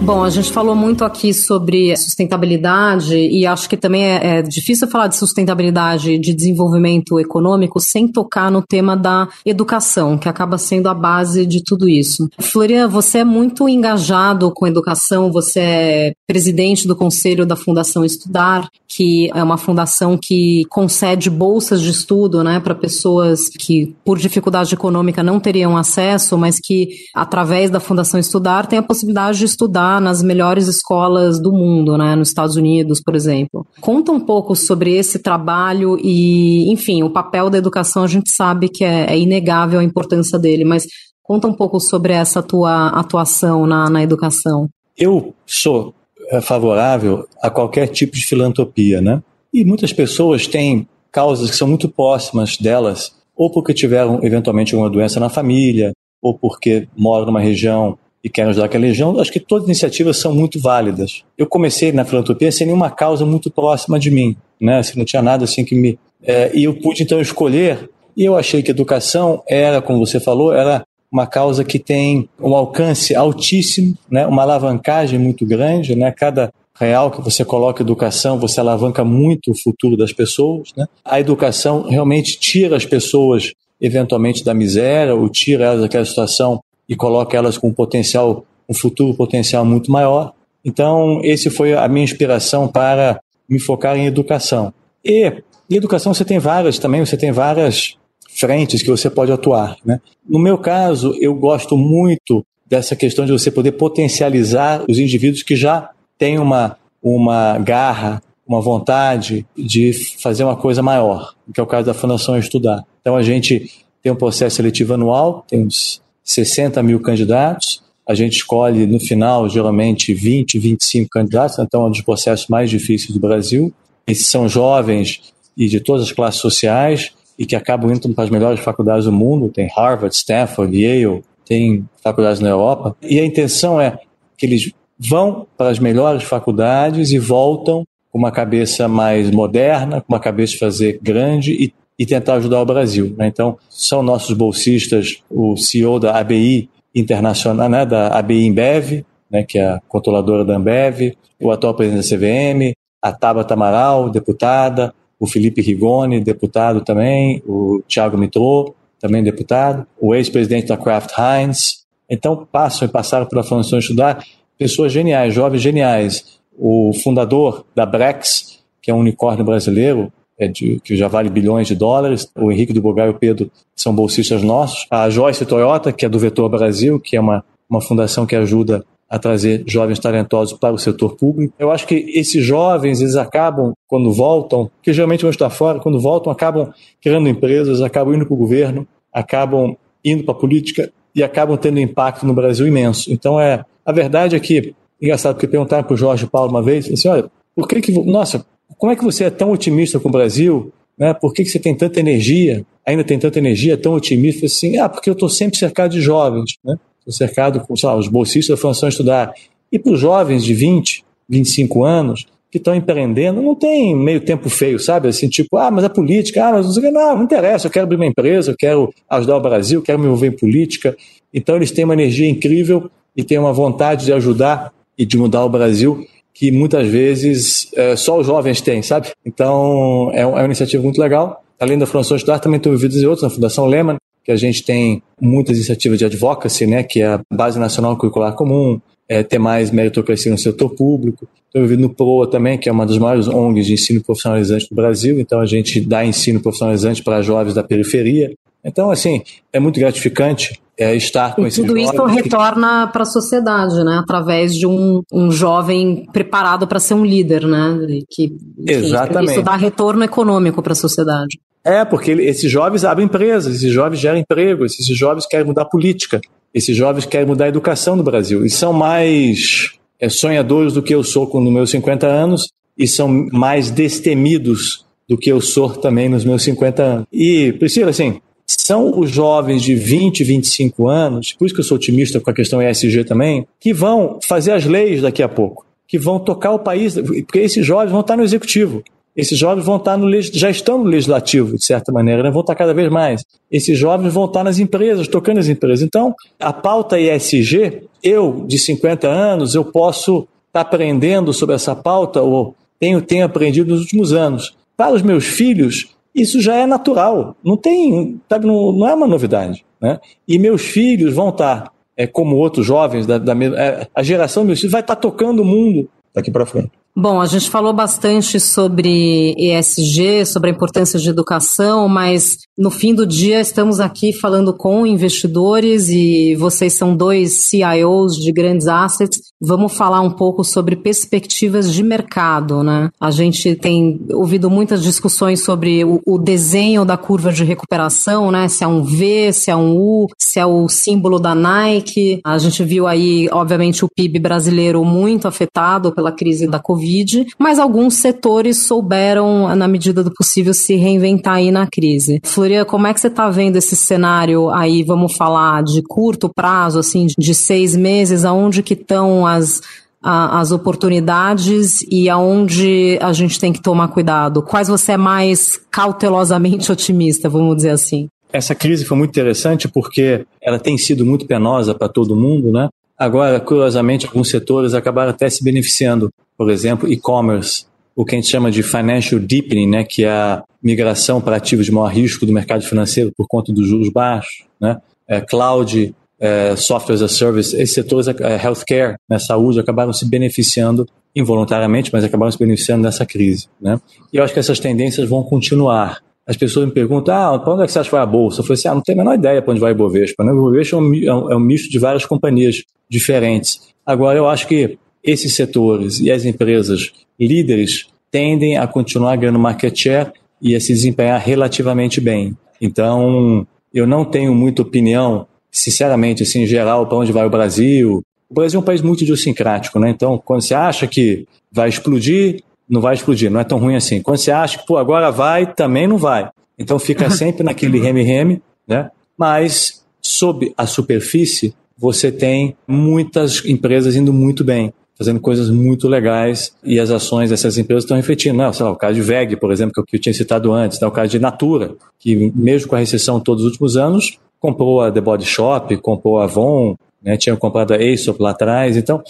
Bom, 0.00 0.22
a 0.22 0.30
gente 0.30 0.52
falou 0.52 0.76
muito 0.76 1.04
aqui 1.04 1.34
sobre 1.34 1.94
sustentabilidade 1.96 3.16
e 3.16 3.44
acho 3.44 3.68
que 3.68 3.76
também 3.76 4.04
é, 4.04 4.38
é, 4.38 4.42
difícil 4.42 4.88
falar 4.88 5.08
de 5.08 5.16
sustentabilidade 5.16 6.16
de 6.18 6.32
desenvolvimento 6.32 7.18
econômico 7.18 7.80
sem 7.80 8.06
tocar 8.06 8.50
no 8.50 8.62
tema 8.62 8.96
da 8.96 9.28
educação, 9.44 10.16
que 10.16 10.28
acaba 10.28 10.56
sendo 10.56 10.88
a 10.88 10.94
base 10.94 11.44
de 11.44 11.62
tudo 11.62 11.88
isso. 11.88 12.28
Florian, 12.38 12.88
você 12.88 13.18
é 13.18 13.24
muito 13.24 13.68
engajado 13.68 14.50
com 14.52 14.66
educação, 14.66 15.32
você 15.32 15.60
é 15.60 16.12
presidente 16.26 16.86
do 16.86 16.96
conselho 16.96 17.44
da 17.44 17.56
Fundação 17.56 18.04
Estudar, 18.04 18.68
que 18.86 19.30
é 19.34 19.42
uma 19.42 19.58
fundação 19.58 20.16
que 20.16 20.64
concede 20.70 21.28
bolsas 21.28 21.82
de 21.82 21.90
estudo 21.90 22.42
né, 22.44 22.60
para 22.60 22.74
pessoas 22.74 23.48
que, 23.48 23.94
por 24.04 24.18
dificuldade 24.18 24.72
econômica, 24.72 25.22
não 25.22 25.40
teriam 25.40 25.76
acesso, 25.76 26.38
mas 26.38 26.58
que, 26.58 26.88
através 27.14 27.70
da 27.70 27.80
Fundação 27.80 28.18
Estudar, 28.18 28.66
têm 28.66 28.78
a 28.78 28.82
possibilidade 28.82 29.38
de 29.38 29.44
estudar 29.44 29.87
nas 30.00 30.22
melhores 30.22 30.68
escolas 30.68 31.40
do 31.40 31.52
mundo, 31.52 31.96
né, 31.96 32.14
nos 32.14 32.28
Estados 32.28 32.56
Unidos, 32.56 33.00
por 33.02 33.14
exemplo. 33.14 33.66
Conta 33.80 34.12
um 34.12 34.20
pouco 34.20 34.54
sobre 34.54 34.94
esse 34.94 35.18
trabalho 35.18 35.98
e, 36.00 36.70
enfim, 36.70 37.02
o 37.02 37.10
papel 37.10 37.48
da 37.48 37.58
educação, 37.58 38.04
a 38.04 38.06
gente 38.06 38.30
sabe 38.30 38.68
que 38.68 38.84
é, 38.84 39.06
é 39.10 39.18
inegável 39.18 39.80
a 39.80 39.84
importância 39.84 40.38
dele, 40.38 40.64
mas 40.64 40.86
conta 41.22 41.48
um 41.48 41.54
pouco 41.54 41.80
sobre 41.80 42.12
essa 42.12 42.42
tua 42.42 42.88
atuação 42.88 43.66
na, 43.66 43.90
na 43.90 44.02
educação. 44.02 44.68
Eu 44.96 45.34
sou 45.46 45.94
é, 46.30 46.40
favorável 46.40 47.26
a 47.42 47.50
qualquer 47.50 47.86
tipo 47.88 48.14
de 48.14 48.26
filantropia, 48.26 49.00
né? 49.00 49.22
E 49.52 49.64
muitas 49.64 49.92
pessoas 49.92 50.46
têm 50.46 50.86
causas 51.10 51.50
que 51.50 51.56
são 51.56 51.68
muito 51.68 51.88
próximas 51.88 52.56
delas, 52.56 53.12
ou 53.36 53.50
porque 53.50 53.72
tiveram 53.72 54.20
eventualmente 54.22 54.76
uma 54.76 54.90
doença 54.90 55.18
na 55.18 55.28
família, 55.28 55.92
ou 56.20 56.34
porque 56.36 56.88
moram 56.96 57.26
numa 57.26 57.40
região 57.40 57.98
e 58.22 58.28
querem 58.28 58.50
ajudar 58.50 58.66
aquela 58.66 58.84
legião, 58.84 59.18
acho 59.20 59.32
que 59.32 59.40
todas 59.40 59.64
as 59.64 59.68
iniciativas 59.68 60.16
são 60.16 60.34
muito 60.34 60.60
válidas. 60.60 61.22
Eu 61.36 61.46
comecei 61.46 61.92
na 61.92 62.04
filantropia 62.04 62.50
sem 62.50 62.66
nenhuma 62.66 62.90
causa 62.90 63.24
muito 63.24 63.50
próxima 63.50 63.98
de 63.98 64.10
mim, 64.10 64.36
né? 64.60 64.78
Assim, 64.78 64.98
não 64.98 65.04
tinha 65.04 65.22
nada 65.22 65.44
assim 65.44 65.64
que 65.64 65.74
me... 65.74 65.98
É, 66.22 66.50
e 66.52 66.64
eu 66.64 66.74
pude 66.74 67.02
então 67.02 67.20
escolher, 67.20 67.88
e 68.16 68.24
eu 68.24 68.36
achei 68.36 68.62
que 68.62 68.70
educação 68.70 69.42
era, 69.48 69.80
como 69.80 70.04
você 70.04 70.18
falou, 70.18 70.52
era 70.52 70.84
uma 71.10 71.26
causa 71.26 71.64
que 71.64 71.78
tem 71.78 72.28
um 72.40 72.54
alcance 72.54 73.14
altíssimo, 73.14 73.96
né? 74.10 74.26
uma 74.26 74.42
alavancagem 74.42 75.18
muito 75.18 75.46
grande, 75.46 75.94
né? 75.94 76.10
cada 76.10 76.52
real 76.78 77.10
que 77.10 77.20
você 77.20 77.44
coloca 77.44 77.82
educação, 77.82 78.38
você 78.38 78.60
alavanca 78.60 79.04
muito 79.04 79.50
o 79.50 79.54
futuro 79.58 79.96
das 79.96 80.12
pessoas. 80.12 80.70
Né? 80.76 80.86
A 81.04 81.18
educação 81.18 81.82
realmente 81.88 82.38
tira 82.38 82.76
as 82.76 82.84
pessoas 82.84 83.52
eventualmente 83.80 84.44
da 84.44 84.52
miséria 84.52 85.14
ou 85.14 85.28
tira 85.28 85.64
elas 85.64 85.80
daquela 85.80 86.04
situação 86.04 86.60
e 86.88 86.96
coloca 86.96 87.36
elas 87.36 87.58
com 87.58 87.68
um 87.68 87.74
potencial, 87.74 88.44
um 88.68 88.74
futuro 88.74 89.14
potencial 89.14 89.64
muito 89.64 89.90
maior. 89.90 90.32
Então, 90.64 91.20
esse 91.22 91.50
foi 91.50 91.74
a 91.74 91.86
minha 91.88 92.04
inspiração 92.04 92.66
para 92.68 93.20
me 93.48 93.58
focar 93.58 93.96
em 93.96 94.06
educação. 94.06 94.72
E 95.04 95.42
em 95.70 95.76
educação 95.76 96.12
você 96.12 96.24
tem 96.24 96.38
várias 96.38 96.78
também, 96.78 97.04
você 97.04 97.16
tem 97.16 97.32
várias 97.32 97.96
frentes 98.30 98.82
que 98.82 98.90
você 98.90 99.08
pode 99.08 99.32
atuar. 99.32 99.76
Né? 99.84 100.00
No 100.28 100.38
meu 100.38 100.58
caso, 100.58 101.14
eu 101.20 101.34
gosto 101.34 101.76
muito 101.76 102.44
dessa 102.66 102.94
questão 102.94 103.24
de 103.24 103.32
você 103.32 103.50
poder 103.50 103.72
potencializar 103.72 104.84
os 104.88 104.98
indivíduos 104.98 105.42
que 105.42 105.56
já 105.56 105.90
têm 106.18 106.38
uma, 106.38 106.76
uma 107.02 107.58
garra, 107.58 108.22
uma 108.46 108.60
vontade 108.60 109.46
de 109.56 109.92
fazer 110.20 110.44
uma 110.44 110.56
coisa 110.56 110.82
maior, 110.82 111.34
que 111.52 111.60
é 111.60 111.62
o 111.62 111.66
caso 111.66 111.86
da 111.86 111.94
Fundação 111.94 112.38
Estudar. 112.38 112.84
Então 113.00 113.16
a 113.16 113.22
gente 113.22 113.70
tem 114.02 114.12
um 114.12 114.16
processo 114.16 114.56
seletivo 114.56 114.94
anual, 114.94 115.44
tem 115.48 115.64
uns 115.64 116.00
60 116.28 116.82
mil 116.82 117.00
candidatos. 117.00 117.82
A 118.06 118.14
gente 118.14 118.36
escolhe, 118.36 118.86
no 118.86 119.00
final, 119.00 119.48
geralmente 119.48 120.12
20, 120.14 120.58
25 120.58 121.10
candidatos, 121.10 121.58
então 121.58 121.84
é 121.84 121.86
um 121.86 121.90
dos 121.90 122.02
processos 122.02 122.46
mais 122.48 122.70
difíceis 122.70 123.12
do 123.12 123.20
Brasil. 123.20 123.72
Esses 124.06 124.28
são 124.28 124.48
jovens 124.48 125.32
e 125.56 125.66
de 125.68 125.80
todas 125.80 126.04
as 126.04 126.12
classes 126.12 126.40
sociais 126.40 127.12
e 127.38 127.46
que 127.46 127.56
acabam 127.56 127.90
indo 127.90 128.14
para 128.14 128.24
as 128.24 128.30
melhores 128.30 128.60
faculdades 128.60 129.06
do 129.06 129.12
mundo. 129.12 129.48
Tem 129.48 129.68
Harvard, 129.74 130.14
Stanford, 130.14 130.76
Yale, 130.76 131.22
tem 131.46 131.84
faculdades 132.02 132.40
na 132.40 132.48
Europa. 132.48 132.96
E 133.02 133.18
a 133.18 133.24
intenção 133.24 133.80
é 133.80 133.98
que 134.36 134.46
eles 134.46 134.70
vão 134.98 135.46
para 135.56 135.70
as 135.70 135.78
melhores 135.78 136.24
faculdades 136.24 137.10
e 137.12 137.18
voltam 137.18 137.84
com 138.10 138.18
uma 138.18 138.32
cabeça 138.32 138.88
mais 138.88 139.30
moderna, 139.30 140.00
com 140.00 140.12
uma 140.12 140.20
cabeça 140.20 140.54
de 140.54 140.58
fazer 140.58 140.98
grande 141.02 141.52
e 141.52 141.72
e 141.98 142.06
tentar 142.06 142.34
ajudar 142.34 142.62
o 142.62 142.66
Brasil. 142.66 143.14
Né? 143.16 143.26
Então, 143.26 143.58
são 143.68 144.02
nossos 144.02 144.36
bolsistas, 144.36 145.22
o 145.30 145.56
CEO 145.56 145.98
da 145.98 146.18
ABI 146.18 146.68
Internacional, 146.94 147.68
né, 147.68 147.84
da 147.84 148.08
ABI 148.08 148.46
Embev, 148.46 149.04
né, 149.30 149.42
que 149.42 149.58
é 149.58 149.68
a 149.68 149.80
controladora 149.88 150.44
da 150.44 150.56
Ambev, 150.56 151.16
o 151.40 151.50
atual 151.50 151.74
presidente 151.74 152.08
da 152.10 152.16
CVM, 152.16 152.72
a 153.02 153.12
Tabata 153.12 153.54
Amaral, 153.54 154.10
deputada, 154.10 154.94
o 155.20 155.26
Felipe 155.26 155.60
Rigoni, 155.60 156.20
deputado 156.20 156.80
também, 156.80 157.42
o 157.46 157.82
Thiago 157.86 158.16
Mitrô, 158.16 158.74
também 159.00 159.22
deputado, 159.22 159.86
o 160.00 160.14
ex-presidente 160.14 160.68
da 160.68 160.76
Kraft 160.76 161.10
Heinz. 161.18 161.84
Então, 162.08 162.46
passam 162.50 162.88
e 162.88 162.90
passaram 162.90 163.26
pela 163.26 163.44
Fundação 163.44 163.78
Estudar 163.78 164.24
pessoas 164.58 164.92
geniais, 164.92 165.34
jovens 165.34 165.60
geniais. 165.60 166.38
O 166.58 166.92
fundador 167.02 167.64
da 167.74 167.86
Brex, 167.86 168.58
que 168.82 168.90
é 168.90 168.94
um 168.94 168.98
unicórnio 168.98 169.44
brasileiro, 169.44 170.12
de, 170.46 170.78
que 170.84 170.94
já 170.94 171.08
vale 171.08 171.28
bilhões 171.28 171.66
de 171.66 171.74
dólares. 171.74 172.30
O 172.36 172.52
Henrique 172.52 172.72
do 172.72 172.80
Bogar 172.80 173.08
e 173.08 173.10
o 173.10 173.14
Pedro 173.14 173.50
são 173.74 173.94
bolsistas 173.94 174.42
nossos. 174.42 174.86
A 174.90 175.10
Joyce 175.10 175.44
Toyota, 175.44 175.92
que 175.92 176.04
é 176.04 176.08
do 176.08 176.18
Vetor 176.18 176.48
Brasil, 176.48 177.00
que 177.00 177.16
é 177.16 177.20
uma, 177.20 177.44
uma 177.68 177.80
fundação 177.80 178.26
que 178.26 178.36
ajuda 178.36 178.84
a 179.08 179.18
trazer 179.18 179.64
jovens 179.66 179.98
talentosos 179.98 180.58
para 180.58 180.74
o 180.74 180.78
setor 180.78 181.16
público. 181.16 181.54
Eu 181.58 181.70
acho 181.70 181.86
que 181.86 181.94
esses 181.94 182.44
jovens, 182.44 183.00
eles 183.00 183.16
acabam, 183.16 183.72
quando 183.86 184.12
voltam, 184.12 184.70
que 184.82 184.92
geralmente 184.92 185.22
vão 185.22 185.30
estar 185.30 185.48
fora, 185.48 185.80
quando 185.80 185.98
voltam, 185.98 186.30
acabam 186.30 186.72
criando 187.00 187.28
empresas, 187.28 187.80
acabam 187.80 188.14
indo 188.14 188.26
para 188.26 188.34
o 188.34 188.36
governo, 188.38 188.86
acabam 189.12 189.74
indo 190.04 190.24
para 190.24 190.34
a 190.34 190.38
política 190.38 190.92
e 191.14 191.22
acabam 191.22 191.56
tendo 191.56 191.80
impacto 191.80 192.26
no 192.26 192.34
Brasil 192.34 192.66
imenso. 192.66 193.10
Então, 193.10 193.40
é 193.40 193.64
a 193.84 193.92
verdade 193.92 194.36
é 194.36 194.40
que, 194.40 194.74
engraçado, 195.00 195.34
porque 195.34 195.48
perguntaram 195.48 195.84
para 195.84 195.94
o 195.94 195.96
Jorge 195.96 196.26
Paulo 196.26 196.50
uma 196.50 196.62
vez, 196.62 196.92
assim, 196.92 197.08
olha, 197.08 197.30
por 197.56 197.66
que 197.66 197.80
que, 197.80 197.92
nossa, 198.04 198.44
como 198.78 198.92
é 198.92 198.96
que 198.96 199.04
você 199.04 199.24
é 199.24 199.30
tão 199.30 199.50
otimista 199.50 199.98
com 199.98 200.08
o 200.08 200.12
Brasil? 200.12 200.72
Né? 200.96 201.12
Por 201.12 201.34
que, 201.34 201.44
que 201.44 201.50
você 201.50 201.58
tem 201.58 201.74
tanta 201.76 202.00
energia, 202.00 202.64
ainda 202.86 203.04
tem 203.04 203.18
tanta 203.18 203.38
energia, 203.38 203.76
tão 203.76 203.94
otimista? 203.94 204.46
Assim, 204.46 204.78
ah, 204.78 204.88
porque 204.88 205.10
eu 205.10 205.14
estou 205.14 205.28
sempre 205.28 205.58
cercado 205.58 205.90
de 205.90 206.00
jovens, 206.00 206.54
né? 206.64 206.76
Estou 207.00 207.12
cercado 207.12 207.60
com, 207.60 207.76
sei 207.76 207.88
lá, 207.88 207.96
os 207.96 208.08
bolsistas 208.08 208.56
da 208.56 208.60
Fundação 208.60 208.88
Estudar. 208.88 209.34
E 209.70 209.78
para 209.78 209.92
os 209.92 210.00
jovens 210.00 210.44
de 210.44 210.54
20, 210.54 211.04
25 211.28 211.84
anos, 211.84 212.26
que 212.50 212.58
estão 212.58 212.74
empreendendo, 212.74 213.42
não 213.42 213.54
tem 213.54 213.94
meio 213.94 214.20
tempo 214.20 214.48
feio, 214.48 214.78
sabe? 214.78 215.08
Assim, 215.08 215.28
tipo, 215.28 215.56
ah, 215.58 215.70
mas 215.70 215.84
a 215.84 215.90
política, 215.90 216.46
ah, 216.46 216.52
mas 216.52 216.66
não, 216.66 216.72
sei, 216.72 216.90
não, 216.90 217.16
não 217.16 217.22
interessa, 217.24 217.66
eu 217.66 217.70
quero 217.70 217.84
abrir 217.84 217.96
uma 217.96 218.06
empresa, 218.06 218.52
eu 218.52 218.56
quero 218.56 218.92
ajudar 219.10 219.36
o 219.36 219.40
Brasil, 219.40 219.82
quero 219.82 219.98
me 219.98 220.06
envolver 220.06 220.28
em 220.28 220.36
política. 220.36 220.96
Então 221.32 221.56
eles 221.56 221.70
têm 221.70 221.84
uma 221.84 221.94
energia 221.94 222.28
incrível 222.28 222.90
e 223.16 223.22
têm 223.22 223.38
uma 223.38 223.52
vontade 223.52 224.06
de 224.06 224.12
ajudar 224.12 224.72
e 224.96 225.04
de 225.04 225.18
mudar 225.18 225.44
o 225.44 225.48
Brasil 225.48 226.06
que 226.38 226.52
muitas 226.52 226.86
vezes 226.86 227.68
é, 227.74 227.96
só 227.96 228.16
os 228.20 228.24
jovens 228.24 228.60
têm, 228.60 228.80
sabe? 228.80 229.08
Então 229.26 230.12
é, 230.14 230.20
é 230.20 230.26
uma 230.26 230.44
iniciativa 230.44 230.80
muito 230.80 231.00
legal. 231.00 231.42
Além 231.58 231.76
da 231.76 231.84
Fundação 231.84 232.16
Estudar, 232.16 232.38
também 232.38 232.58
estou 232.58 232.72
envolvido 232.72 232.96
em 232.96 233.04
outros, 233.06 233.24
na 233.24 233.30
Fundação 233.30 233.66
Lehman, 233.66 233.96
que 234.24 234.30
a 234.30 234.36
gente 234.36 234.62
tem 234.62 235.02
muitas 235.20 235.56
iniciativas 235.56 235.98
de 235.98 236.04
advocacy, 236.04 236.64
né, 236.64 236.84
que 236.84 237.02
é 237.02 237.06
a 237.08 237.20
Base 237.32 237.58
Nacional 237.58 237.96
Curricular 237.96 238.34
Comum, 238.34 238.80
é, 239.08 239.24
ter 239.24 239.40
mais 239.40 239.72
meritocracia 239.72 240.30
no 240.30 240.38
setor 240.38 240.70
público. 240.76 241.26
Estou 241.46 241.60
envolvido 241.60 241.82
no 241.82 241.90
PROA 241.92 242.30
também, 242.30 242.56
que 242.56 242.68
é 242.68 242.72
uma 242.72 242.86
das 242.86 242.98
maiores 242.98 243.26
ONGs 243.26 243.66
de 243.66 243.72
ensino 243.72 244.00
profissionalizante 244.00 244.68
do 244.70 244.76
Brasil, 244.76 245.18
então 245.18 245.40
a 245.40 245.46
gente 245.46 245.80
dá 245.80 246.04
ensino 246.04 246.38
profissionalizante 246.38 247.02
para 247.02 247.20
jovens 247.20 247.54
da 247.54 247.64
periferia. 247.64 248.32
Então, 248.64 248.90
assim, 248.90 249.22
é 249.52 249.60
muito 249.60 249.78
gratificante 249.78 250.60
é, 250.78 250.94
estar 250.94 251.34
com 251.34 251.44
e 251.44 251.48
esse 251.48 251.60
tudo 251.60 251.76
isso 251.76 252.04
retorna 252.04 252.86
para 252.86 253.02
a 253.02 253.06
sociedade, 253.06 253.82
né? 253.82 253.98
Através 254.00 254.54
de 254.54 254.66
um, 254.66 255.02
um 255.12 255.30
jovem 255.30 256.06
preparado 256.12 256.68
para 256.68 256.78
ser 256.78 256.94
um 256.94 257.04
líder, 257.04 257.46
né? 257.46 257.76
Que, 258.08 258.36
Exatamente. 258.66 259.32
Isso 259.32 259.42
dá 259.42 259.56
retorno 259.56 260.04
econômico 260.04 260.62
para 260.62 260.72
a 260.72 260.76
sociedade. 260.76 261.40
É, 261.64 261.84
porque 261.84 262.12
esses 262.12 262.50
jovens 262.50 262.84
abrem 262.84 263.06
empresas, 263.06 263.56
esses 263.56 263.72
jovens 263.72 263.98
geram 263.98 264.18
emprego, 264.18 264.64
esses 264.64 264.86
jovens 264.96 265.26
querem 265.26 265.46
mudar 265.46 265.62
a 265.62 265.68
política, 265.68 266.20
esses 266.54 266.76
jovens 266.76 267.04
querem 267.04 267.26
mudar 267.26 267.46
a 267.46 267.48
educação 267.48 267.96
no 267.96 268.02
Brasil. 268.02 268.46
E 268.46 268.50
são 268.50 268.72
mais 268.72 269.72
é, 270.00 270.08
sonhadores 270.08 270.72
do 270.72 270.82
que 270.82 270.94
eu 270.94 271.02
sou 271.02 271.26
com 271.26 271.42
os 271.42 271.52
meus 271.52 271.70
50 271.70 272.06
anos 272.06 272.52
e 272.76 272.86
são 272.86 273.08
mais 273.32 273.70
destemidos 273.70 274.86
do 275.08 275.18
que 275.18 275.30
eu 275.30 275.40
sou 275.40 275.70
também 275.70 276.08
nos 276.08 276.24
meus 276.24 276.42
50 276.42 276.82
anos. 276.82 277.06
E, 277.12 277.52
Priscila, 277.54 277.90
assim, 277.90 278.20
são 278.48 278.98
os 278.98 279.10
jovens 279.10 279.62
de 279.62 279.74
20, 279.74 280.24
25 280.24 280.88
anos, 280.88 281.32
por 281.38 281.44
isso 281.44 281.54
que 281.54 281.60
eu 281.60 281.64
sou 281.64 281.76
otimista 281.76 282.18
com 282.18 282.30
a 282.30 282.34
questão 282.34 282.62
ESG 282.62 283.04
também, 283.04 283.46
que 283.60 283.74
vão 283.74 284.18
fazer 284.26 284.52
as 284.52 284.64
leis 284.64 285.02
daqui 285.02 285.22
a 285.22 285.28
pouco, 285.28 285.66
que 285.86 285.98
vão 285.98 286.18
tocar 286.18 286.52
o 286.52 286.58
país, 286.58 286.94
porque 286.94 287.40
esses 287.40 287.64
jovens 287.64 287.90
vão 287.90 288.00
estar 288.00 288.16
no 288.16 288.22
executivo. 288.22 288.82
Esses 289.14 289.36
jovens 289.36 289.64
vão 289.64 289.76
estar 289.76 289.96
no 289.96 290.08
já 290.22 290.48
estão 290.48 290.78
no 290.78 290.84
legislativo, 290.84 291.56
de 291.56 291.64
certa 291.64 291.90
maneira, 291.90 292.22
né? 292.22 292.30
vão 292.30 292.40
estar 292.40 292.54
cada 292.54 292.72
vez 292.72 292.88
mais. 292.88 293.24
Esses 293.50 293.76
jovens 293.76 294.14
vão 294.14 294.26
estar 294.26 294.44
nas 294.44 294.60
empresas, 294.60 295.08
tocando 295.08 295.38
as 295.38 295.48
empresas. 295.48 295.82
Então, 295.82 296.14
a 296.38 296.52
pauta 296.52 297.00
ESG, 297.00 297.82
eu, 298.00 298.44
de 298.46 298.56
50 298.58 299.08
anos, 299.08 299.56
eu 299.56 299.64
posso 299.64 300.28
estar 300.46 300.60
aprendendo 300.60 301.32
sobre 301.32 301.56
essa 301.56 301.74
pauta, 301.74 302.22
ou 302.22 302.54
tenho, 302.78 303.02
tenho 303.02 303.24
aprendido 303.24 303.72
nos 303.72 303.80
últimos 303.80 304.12
anos. 304.12 304.54
Para 304.76 304.94
os 304.94 305.02
meus 305.02 305.24
filhos, 305.24 305.88
isso 306.20 306.40
já 306.40 306.54
é 306.54 306.66
natural. 306.66 307.36
Não 307.44 307.56
tem, 307.56 308.20
sabe, 308.28 308.46
não, 308.46 308.72
não 308.72 308.88
é 308.88 308.94
uma 308.94 309.06
novidade. 309.06 309.64
Né? 309.80 309.98
E 310.26 310.38
meus 310.38 310.62
filhos 310.62 311.14
vão 311.14 311.28
estar, 311.30 311.70
é, 311.96 312.06
como 312.06 312.36
outros 312.36 312.66
jovens 312.66 313.06
da, 313.06 313.18
da 313.18 313.32
é, 313.34 313.86
a 313.94 314.02
geração 314.02 314.42
dos 314.42 314.48
meus 314.48 314.60
filhos 314.60 314.72
vai 314.72 314.80
estar 314.80 314.96
tocando 314.96 315.40
o 315.40 315.44
mundo 315.44 315.88
daqui 316.14 316.30
para 316.30 316.46
frente. 316.46 316.72
Bom, 317.00 317.20
a 317.20 317.26
gente 317.26 317.48
falou 317.48 317.72
bastante 317.72 318.40
sobre 318.40 319.32
ESG, 319.38 320.26
sobre 320.26 320.50
a 320.50 320.52
importância 320.52 320.98
de 320.98 321.08
educação, 321.08 321.86
mas 321.86 322.38
no 322.58 322.72
fim 322.72 322.92
do 322.92 323.06
dia 323.06 323.40
estamos 323.40 323.78
aqui 323.78 324.12
falando 324.12 324.52
com 324.52 324.84
investidores 324.84 325.88
e 325.90 326.34
vocês 326.34 326.76
são 326.76 326.96
dois 326.96 327.42
CIOs 327.42 328.16
de 328.16 328.32
grandes 328.32 328.66
assets. 328.66 329.20
Vamos 329.40 329.74
falar 329.76 330.00
um 330.00 330.10
pouco 330.10 330.42
sobre 330.42 330.74
perspectivas 330.74 331.72
de 331.72 331.84
mercado, 331.84 332.64
né? 332.64 332.90
A 333.00 333.12
gente 333.12 333.54
tem 333.54 334.04
ouvido 334.10 334.50
muitas 334.50 334.82
discussões 334.82 335.44
sobre 335.44 335.84
o, 335.84 336.00
o 336.04 336.18
desenho 336.18 336.84
da 336.84 336.96
curva 336.96 337.32
de 337.32 337.44
recuperação, 337.44 338.32
né? 338.32 338.48
Se 338.48 338.64
é 338.64 338.66
um 338.66 338.82
V, 338.82 339.32
se 339.32 339.52
é 339.52 339.54
um 339.54 339.76
U, 339.76 340.08
se 340.18 340.40
é 340.40 340.44
o 340.44 340.68
símbolo 340.68 341.20
da 341.20 341.32
Nike. 341.32 342.20
A 342.24 342.38
gente 342.38 342.64
viu 342.64 342.88
aí, 342.88 343.28
obviamente, 343.30 343.84
o 343.84 343.88
PIB 343.88 344.18
brasileiro 344.18 344.84
muito 344.84 345.28
afetado 345.28 345.94
pela 345.94 346.10
crise 346.10 346.48
da 346.48 346.58
Covid 346.58 346.87
Covid, 346.88 347.26
mas 347.38 347.58
alguns 347.58 347.94
setores 347.94 348.66
souberam, 348.66 349.54
na 349.54 349.68
medida 349.68 350.02
do 350.02 350.12
possível, 350.12 350.54
se 350.54 350.74
reinventar 350.74 351.34
aí 351.34 351.50
na 351.50 351.66
crise. 351.66 352.20
Floria, 352.24 352.64
como 352.64 352.86
é 352.86 352.94
que 352.94 353.00
você 353.00 353.08
está 353.08 353.28
vendo 353.28 353.56
esse 353.56 353.76
cenário 353.76 354.48
aí, 354.50 354.82
vamos 354.82 355.14
falar, 355.14 355.62
de 355.62 355.82
curto 355.82 356.30
prazo, 356.34 356.78
assim, 356.78 357.06
de 357.18 357.34
seis 357.34 357.76
meses, 357.76 358.24
aonde 358.24 358.62
que 358.62 358.74
estão 358.74 359.26
as 359.26 359.60
as 360.00 360.52
oportunidades 360.52 361.82
e 361.90 362.08
aonde 362.08 362.96
a 363.02 363.12
gente 363.12 363.38
tem 363.38 363.52
que 363.52 363.60
tomar 363.60 363.88
cuidado? 363.88 364.42
Quais 364.42 364.68
você 364.68 364.92
é 364.92 364.96
mais 364.96 365.60
cautelosamente 365.72 366.70
otimista, 366.70 367.28
vamos 367.28 367.56
dizer 367.56 367.70
assim? 367.70 368.06
Essa 368.32 368.54
crise 368.54 368.84
foi 368.84 368.96
muito 368.96 369.10
interessante 369.10 369.66
porque 369.66 370.24
ela 370.40 370.58
tem 370.60 370.78
sido 370.78 371.04
muito 371.04 371.26
penosa 371.26 371.74
para 371.74 371.88
todo 371.88 372.14
mundo, 372.14 372.52
né? 372.52 372.68
Agora, 372.96 373.40
curiosamente, 373.40 374.06
alguns 374.06 374.30
setores 374.30 374.72
acabaram 374.72 375.10
até 375.10 375.28
se 375.28 375.42
beneficiando 375.42 376.08
por 376.38 376.50
exemplo, 376.50 376.90
e-commerce, 376.90 377.66
o 377.96 378.04
que 378.04 378.14
a 378.14 378.18
gente 378.18 378.30
chama 378.30 378.48
de 378.48 378.62
financial 378.62 379.20
deepening, 379.20 379.68
né, 379.68 379.82
que 379.82 380.04
é 380.04 380.08
a 380.08 380.44
migração 380.62 381.20
para 381.20 381.34
ativos 381.34 381.66
de 381.66 381.72
maior 381.72 381.88
risco 381.88 382.24
do 382.24 382.32
mercado 382.32 382.62
financeiro 382.62 383.12
por 383.16 383.26
conta 383.26 383.52
dos 383.52 383.66
juros 383.66 383.90
baixos, 383.90 384.44
né, 384.60 384.80
é, 385.08 385.20
cloud, 385.20 385.92
é, 386.20 386.54
software 386.54 386.94
as 386.94 387.02
a 387.02 387.08
service, 387.08 387.56
esses 387.56 387.74
setores, 387.74 388.06
é, 388.06 388.40
healthcare, 388.44 388.96
né, 389.10 389.18
saúde, 389.18 389.58
acabaram 389.58 389.92
se 389.92 390.08
beneficiando 390.08 390.86
involuntariamente, 391.14 391.90
mas 391.92 392.04
acabaram 392.04 392.30
se 392.30 392.38
beneficiando 392.38 392.84
dessa 392.84 393.04
crise. 393.04 393.48
Né? 393.60 393.80
E 394.12 394.16
eu 394.16 394.22
acho 394.22 394.32
que 394.32 394.38
essas 394.38 394.60
tendências 394.60 395.08
vão 395.08 395.24
continuar. 395.24 395.98
As 396.24 396.36
pessoas 396.36 396.66
me 396.66 396.72
perguntam, 396.72 397.14
ah, 397.14 397.38
para 397.38 397.54
onde 397.54 397.62
é 397.62 397.66
que 397.66 397.72
você 397.72 397.80
acha 397.80 397.88
que 397.88 397.94
vai 397.94 398.02
a 398.02 398.06
Bolsa? 398.06 398.40
Eu 398.40 398.44
falei 398.44 398.54
assim, 398.54 398.68
ah, 398.68 398.74
não 398.74 398.82
tenho 398.82 399.00
a 399.00 399.02
menor 399.02 399.14
ideia 399.14 399.42
para 399.42 399.50
onde 399.50 399.60
vai 399.60 399.70
a 399.70 399.74
Ibovespa. 399.74 400.22
Né? 400.22 400.30
O 400.30 400.36
Ibovespa 400.36 400.76
é 400.76 400.78
um, 400.78 401.32
é 401.32 401.36
um 401.36 401.40
misto 401.40 401.70
de 401.70 401.78
várias 401.78 402.04
companhias 402.04 402.62
diferentes. 402.88 403.60
Agora, 403.84 404.18
eu 404.18 404.28
acho 404.28 404.46
que 404.46 404.78
esses 405.02 405.34
setores 405.34 406.00
e 406.00 406.10
as 406.10 406.24
empresas 406.24 406.92
líderes 407.18 407.86
tendem 408.10 408.56
a 408.56 408.66
continuar 408.66 409.16
ganhando 409.16 409.38
market 409.38 409.76
share 409.76 410.12
e 410.40 410.54
a 410.54 410.60
se 410.60 410.72
desempenhar 410.72 411.20
relativamente 411.20 412.00
bem. 412.00 412.36
Então, 412.60 413.46
eu 413.72 413.86
não 413.86 414.04
tenho 414.04 414.34
muita 414.34 414.62
opinião, 414.62 415.26
sinceramente, 415.50 416.22
assim, 416.22 416.42
em 416.42 416.46
geral, 416.46 416.86
para 416.86 416.98
onde 416.98 417.12
vai 417.12 417.26
o 417.26 417.30
Brasil. 417.30 418.02
O 418.28 418.34
Brasil 418.34 418.58
é 418.58 418.62
um 418.62 418.64
país 418.66 418.80
muito 418.80 419.02
idiosincrático, 419.02 419.78
né? 419.78 419.90
Então, 419.90 420.20
quando 420.22 420.42
você 420.42 420.54
acha 420.54 420.86
que 420.86 421.26
vai 421.50 421.68
explodir, 421.68 422.42
não 422.68 422.80
vai 422.80 422.94
explodir, 422.94 423.30
não 423.30 423.40
é 423.40 423.44
tão 423.44 423.58
ruim 423.58 423.76
assim. 423.76 424.02
Quando 424.02 424.18
você 424.18 424.30
acha 424.30 424.58
que, 424.58 424.66
pô, 424.66 424.76
agora 424.76 425.10
vai, 425.10 425.52
também 425.52 425.86
não 425.86 425.98
vai. 425.98 426.28
Então, 426.58 426.78
fica 426.78 427.10
sempre 427.10 427.42
naquele 427.42 427.78
reme-reme, 427.78 428.42
né? 428.66 428.90
Mas, 429.16 429.84
sob 430.00 430.52
a 430.56 430.66
superfície, 430.66 431.54
você 431.76 432.10
tem 432.10 432.56
muitas 432.66 433.44
empresas 433.44 433.94
indo 433.94 434.12
muito 434.12 434.44
bem 434.44 434.72
fazendo 434.98 435.20
coisas 435.20 435.48
muito 435.48 435.86
legais 435.86 436.52
e 436.64 436.80
as 436.80 436.90
ações 436.90 437.30
dessas 437.30 437.56
empresas 437.56 437.84
estão 437.84 437.96
refletindo. 437.96 438.36
Não, 438.36 438.52
sei 438.52 438.66
lá, 438.66 438.72
o 438.72 438.76
caso 438.76 438.94
de 438.94 439.00
VEG, 439.02 439.36
por 439.36 439.52
exemplo, 439.52 439.84
que 439.86 439.96
eu 439.96 440.00
tinha 440.00 440.12
citado 440.12 440.52
antes, 440.52 440.80
né? 440.80 440.86
o 440.88 440.90
caso 440.90 441.10
de 441.10 441.20
Natura, 441.20 441.74
que 442.00 442.32
mesmo 442.34 442.68
com 442.68 442.74
a 442.74 442.80
recessão 442.80 443.20
todos 443.20 443.44
os 443.44 443.50
últimos 443.52 443.76
anos, 443.76 444.18
comprou 444.40 444.80
a 444.80 444.90
The 444.90 445.00
Body 445.00 445.24
Shop, 445.24 445.76
comprou 445.76 446.18
a 446.18 446.24
Avon, 446.24 446.76
né? 447.00 447.16
tinha 447.16 447.36
comprado 447.36 447.72
a 447.72 447.76
Aesop 447.76 448.20
lá 448.20 448.30
atrás. 448.30 448.76
Então, 448.76 449.00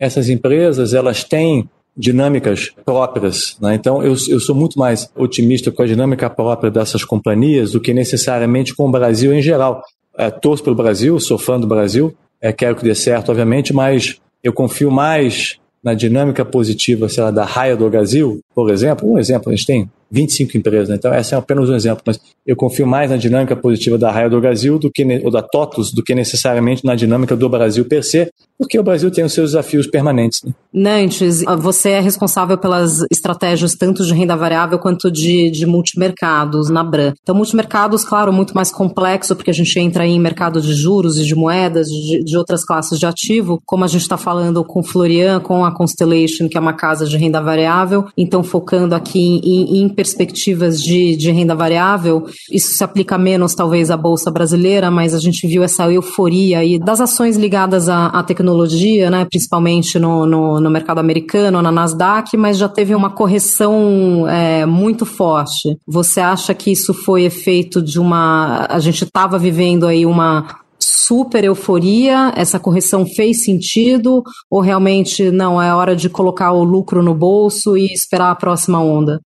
essas 0.00 0.28
empresas, 0.28 0.92
elas 0.92 1.22
têm 1.22 1.68
dinâmicas 1.96 2.72
próprias. 2.84 3.56
Né? 3.60 3.76
Então, 3.76 4.02
eu, 4.02 4.14
eu 4.28 4.40
sou 4.40 4.54
muito 4.54 4.78
mais 4.78 5.08
otimista 5.16 5.70
com 5.70 5.82
a 5.82 5.86
dinâmica 5.86 6.28
própria 6.28 6.70
dessas 6.70 7.04
companhias 7.04 7.72
do 7.72 7.80
que 7.80 7.94
necessariamente 7.94 8.74
com 8.74 8.88
o 8.88 8.90
Brasil 8.90 9.32
em 9.32 9.40
geral. 9.40 9.82
É, 10.18 10.30
torço 10.30 10.64
pelo 10.64 10.76
Brasil, 10.76 11.18
sou 11.20 11.38
fã 11.38 11.58
do 11.60 11.66
Brasil, 11.66 12.14
é, 12.40 12.52
quero 12.52 12.76
que 12.76 12.84
dê 12.84 12.94
certo, 12.94 13.30
obviamente, 13.30 13.72
mas 13.72 14.20
eu 14.46 14.52
confio 14.52 14.92
mais 14.92 15.58
na 15.82 15.92
dinâmica 15.92 16.44
positiva, 16.44 17.08
sei 17.08 17.24
lá, 17.24 17.32
da 17.32 17.44
raia 17.44 17.76
do 17.76 17.90
Brasil 17.90 18.40
por 18.56 18.70
exemplo, 18.70 19.12
um 19.12 19.18
exemplo, 19.18 19.52
a 19.52 19.54
gente 19.54 19.66
tem 19.66 19.90
25 20.10 20.56
empresas, 20.56 20.88
né? 20.88 20.94
então 20.96 21.14
esse 21.14 21.34
é 21.34 21.36
apenas 21.36 21.68
um 21.68 21.74
exemplo, 21.74 22.02
mas 22.06 22.18
eu 22.46 22.56
confio 22.56 22.86
mais 22.86 23.10
na 23.10 23.18
dinâmica 23.18 23.54
positiva 23.54 23.98
da 23.98 24.10
Raia 24.10 24.30
do 24.30 24.40
Brasil 24.40 24.78
do 24.78 24.90
que 24.90 25.04
ou 25.22 25.30
da 25.30 25.42
TOTUS 25.42 25.92
do 25.92 26.02
que 26.02 26.14
necessariamente 26.14 26.82
na 26.82 26.94
dinâmica 26.94 27.36
do 27.36 27.48
Brasil 27.50 27.84
per 27.84 28.02
se, 28.02 28.32
porque 28.58 28.78
o 28.78 28.82
Brasil 28.82 29.10
tem 29.10 29.24
os 29.24 29.32
seus 29.32 29.50
desafios 29.50 29.86
permanentes. 29.86 30.42
Né? 30.42 30.52
Nantes, 30.72 31.42
você 31.58 31.90
é 31.90 32.00
responsável 32.00 32.56
pelas 32.56 33.02
estratégias 33.10 33.74
tanto 33.74 34.04
de 34.04 34.14
renda 34.14 34.36
variável 34.36 34.78
quanto 34.78 35.10
de, 35.10 35.50
de 35.50 35.66
multimercados 35.66 36.70
na 36.70 36.82
Bran. 36.82 37.12
Então, 37.22 37.34
multimercados, 37.34 38.04
claro, 38.04 38.32
muito 38.32 38.54
mais 38.54 38.70
complexo, 38.70 39.36
porque 39.36 39.50
a 39.50 39.54
gente 39.54 39.78
entra 39.78 40.06
em 40.06 40.18
mercado 40.18 40.62
de 40.62 40.72
juros 40.72 41.18
e 41.18 41.24
de 41.24 41.34
moedas, 41.34 41.88
de, 41.88 42.24
de 42.24 42.38
outras 42.38 42.64
classes 42.64 42.98
de 42.98 43.04
ativo, 43.04 43.60
como 43.66 43.84
a 43.84 43.88
gente 43.88 44.02
está 44.02 44.16
falando 44.16 44.64
com 44.64 44.82
Florian, 44.82 45.40
com 45.40 45.64
a 45.64 45.74
Constellation, 45.74 46.48
que 46.48 46.56
é 46.56 46.60
uma 46.60 46.72
casa 46.72 47.04
de 47.04 47.16
renda 47.18 47.40
variável, 47.40 48.06
então 48.16 48.42
focando 48.46 48.94
aqui 48.94 49.40
em, 49.44 49.82
em 49.82 49.88
perspectivas 49.88 50.80
de, 50.80 51.16
de 51.16 51.30
renda 51.30 51.54
variável, 51.54 52.26
isso 52.50 52.72
se 52.72 52.82
aplica 52.82 53.18
menos 53.18 53.54
talvez 53.54 53.90
à 53.90 53.96
Bolsa 53.96 54.30
brasileira, 54.30 54.90
mas 54.90 55.14
a 55.14 55.18
gente 55.18 55.46
viu 55.46 55.62
essa 55.62 55.90
euforia 55.90 56.60
aí 56.60 56.78
das 56.78 57.00
ações 57.00 57.36
ligadas 57.36 57.88
à, 57.88 58.06
à 58.06 58.22
tecnologia, 58.22 59.10
né, 59.10 59.26
principalmente 59.28 59.98
no, 59.98 60.24
no, 60.24 60.60
no, 60.60 60.70
mercado 60.70 60.98
americano, 60.98 61.60
na 61.60 61.70
Nasdaq, 61.72 62.36
mas 62.36 62.56
já 62.56 62.68
teve 62.68 62.94
uma 62.94 63.10
correção 63.10 64.26
é, 64.28 64.64
muito 64.64 65.04
forte. 65.04 65.76
Você 65.86 66.20
acha 66.20 66.54
que 66.54 66.70
isso 66.70 66.94
foi 66.94 67.24
efeito 67.24 67.82
de 67.82 67.98
uma. 67.98 68.66
A 68.70 68.78
gente 68.78 69.04
estava 69.04 69.38
vivendo 69.38 69.86
aí 69.86 70.06
uma 70.06 70.65
super 71.06 71.44
euforia? 71.44 72.32
Essa 72.36 72.58
correção 72.58 73.06
fez 73.06 73.44
sentido? 73.44 74.22
Ou 74.50 74.60
realmente 74.60 75.30
não, 75.30 75.60
é 75.60 75.74
hora 75.74 75.94
de 75.94 76.08
colocar 76.08 76.52
o 76.52 76.64
lucro 76.64 77.02
no 77.02 77.14
bolso 77.14 77.76
e 77.76 77.92
esperar 77.92 78.30
a 78.30 78.34
próxima 78.34 78.82
onda? 78.82 79.20